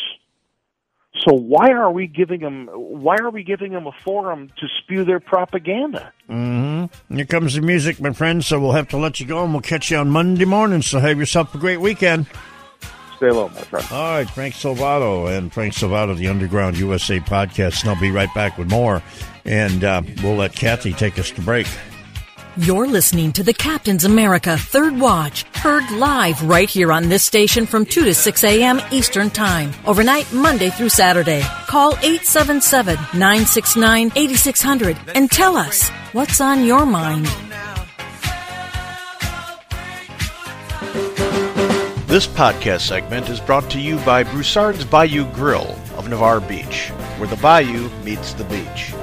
So 1.25 1.33
why 1.33 1.71
are 1.71 1.91
we 1.91 2.07
giving 2.07 2.41
them? 2.41 2.69
Why 2.73 3.17
are 3.17 3.31
we 3.31 3.45
giving 3.45 3.73
them 3.73 3.87
a 3.87 3.93
forum 4.05 4.51
to 4.59 4.67
spew 4.83 5.05
their 5.05 5.21
propaganda? 5.21 6.13
Mm-hmm. 6.29 7.17
Here 7.17 7.25
comes 7.25 7.55
the 7.55 7.63
music, 7.63 8.01
my 8.01 8.13
friend. 8.13 8.45
So 8.45 8.61
we'll 8.61 8.73
have 8.73 8.89
to 8.89 8.99
let 8.99 9.21
you 9.21 9.27
go, 9.27 9.43
and 9.43 9.53
we'll 9.53 9.63
catch 9.63 9.91
you 9.91 9.97
on 9.97 10.11
Monday 10.11 10.45
morning. 10.45 10.83
So 10.83 10.99
have 10.99 11.19
yourself 11.19 11.55
a 11.55 11.59
great 11.59 11.81
weekend. 11.81 12.27
Stay 13.17 13.31
low, 13.31 13.49
my 13.49 13.61
friend. 13.63 13.87
All 13.91 14.19
right, 14.19 14.29
Frank 14.29 14.55
Salvato 14.55 15.35
and 15.35 15.53
Frank 15.53 15.73
Salvato, 15.73 16.17
the 16.17 16.29
Underground 16.29 16.79
USA 16.79 17.21
podcast. 17.21 17.83
And 17.83 17.91
I'll 17.91 18.01
be 18.01 18.11
right 18.11 18.33
back 18.35 18.59
with 18.59 18.69
more, 18.69 19.03
and 19.47 19.83
uh, 19.83 20.03
we'll 20.23 20.37
let 20.37 20.55
Kathy 20.55 20.93
take 20.93 21.19
us 21.19 21.31
to 21.31 21.41
break. 21.41 21.67
You're 22.57 22.87
listening 22.87 23.33
to 23.33 23.43
the 23.43 23.53
Captain's 23.53 24.05
America 24.05 24.57
Third 24.57 25.01
Watch, 25.01 25.43
heard 25.57 25.91
live 25.91 26.41
right 26.41 26.71
here 26.71 26.93
on 26.93 27.09
this 27.09 27.25
station 27.25 27.67
from 27.67 27.85
2 27.85 28.05
to 28.05 28.15
6 28.15 28.45
a.m. 28.45 28.81
Eastern 28.93 29.29
Time, 29.29 29.73
overnight 29.85 30.33
Monday 30.33 30.71
through 30.71 30.91
Saturday. 30.91 31.43
Call 31.67 31.95
877 31.95 32.95
969 33.13 34.13
8600 34.15 34.97
and 35.17 35.29
tell 35.33 35.57
us 35.57 35.89
what's 36.13 36.41
on 36.41 36.65
your 36.65 36.87
mind. 36.87 37.25
This 42.07 42.29
podcast 42.29 42.83
segment 42.83 43.29
is 43.31 43.41
brought 43.41 43.69
to 43.73 43.81
you 43.81 43.99
by 44.05 44.23
Broussard's 44.23 44.85
Bayou 44.85 45.25
Grill 45.33 45.77
of 45.97 46.09
Navarre 46.09 46.39
Beach, 46.39 46.91
where 47.19 47.29
the 47.29 47.35
bayou 47.39 47.89
meets 48.05 48.33
the 48.33 48.45
beach. 48.45 48.95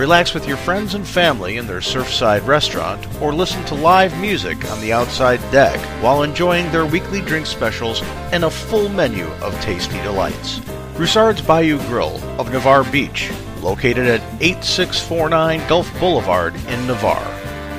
Relax 0.00 0.32
with 0.32 0.48
your 0.48 0.56
friends 0.56 0.94
and 0.94 1.06
family 1.06 1.58
in 1.58 1.66
their 1.66 1.80
surfside 1.80 2.46
restaurant 2.46 3.06
or 3.20 3.34
listen 3.34 3.62
to 3.66 3.74
live 3.74 4.18
music 4.18 4.64
on 4.70 4.80
the 4.80 4.94
outside 4.94 5.40
deck 5.52 5.78
while 6.02 6.22
enjoying 6.22 6.72
their 6.72 6.86
weekly 6.86 7.20
drink 7.20 7.44
specials 7.44 8.00
and 8.32 8.44
a 8.44 8.50
full 8.50 8.88
menu 8.88 9.26
of 9.42 9.52
tasty 9.60 9.98
delights. 9.98 10.60
Broussard's 10.96 11.42
Bayou 11.42 11.76
Grill 11.80 12.16
of 12.40 12.50
Navarre 12.50 12.84
Beach, 12.84 13.30
located 13.60 14.06
at 14.06 14.22
8649 14.40 15.68
Gulf 15.68 16.00
Boulevard 16.00 16.54
in 16.54 16.86
Navarre. 16.86 17.34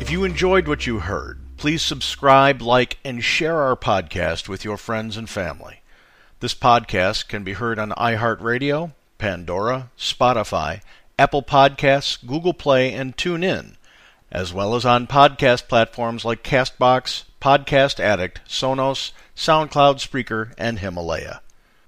If 0.00 0.10
you 0.10 0.24
enjoyed 0.24 0.66
what 0.66 0.86
you 0.86 0.98
heard, 0.98 1.38
please 1.56 1.82
subscribe, 1.82 2.60
like, 2.60 2.98
and 3.04 3.22
share 3.22 3.60
our 3.60 3.76
podcast 3.76 4.48
with 4.48 4.64
your 4.64 4.76
friends 4.76 5.16
and 5.16 5.30
family. 5.30 5.82
This 6.40 6.54
podcast 6.54 7.28
can 7.28 7.44
be 7.44 7.52
heard 7.52 7.78
on 7.78 7.90
iHeartRadio, 7.90 8.92
Pandora, 9.18 9.90
Spotify, 9.96 10.80
Apple 11.18 11.44
Podcasts, 11.44 12.18
Google 12.26 12.54
Play, 12.54 12.92
and 12.92 13.16
TuneIn 13.16 13.76
as 14.32 14.52
well 14.52 14.74
as 14.74 14.86
on 14.86 15.06
podcast 15.06 15.68
platforms 15.68 16.24
like 16.24 16.42
Castbox, 16.42 17.24
Podcast 17.40 18.00
Addict, 18.00 18.40
Sonos, 18.48 19.12
SoundCloud, 19.36 20.00
Spreaker, 20.00 20.54
and 20.56 20.78
Himalaya. 20.78 21.42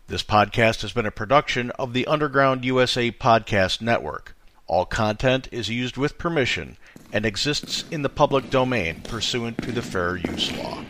This 0.08 0.22
podcast 0.22 0.82
has 0.82 0.92
been 0.92 1.06
a 1.06 1.10
production 1.10 1.70
of 1.72 1.94
the 1.94 2.06
Underground 2.06 2.62
USA 2.66 3.10
Podcast 3.10 3.80
Network. 3.80 4.36
All 4.66 4.84
content 4.84 5.48
is 5.50 5.70
used 5.70 5.96
with 5.96 6.18
permission 6.18 6.76
and 7.12 7.24
exists 7.24 7.84
in 7.90 8.02
the 8.02 8.10
public 8.10 8.50
domain 8.50 9.00
pursuant 9.04 9.62
to 9.62 9.72
the 9.72 9.82
Fair 9.82 10.16
Use 10.16 10.52
Law. 10.52 10.84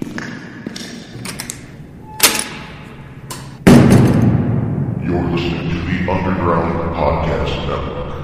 You're 5.04 5.22
listening 5.30 5.70
to 5.70 5.78
the 5.78 6.10
Underground 6.10 6.96
Podcast 6.96 7.68
Network. 7.68 8.23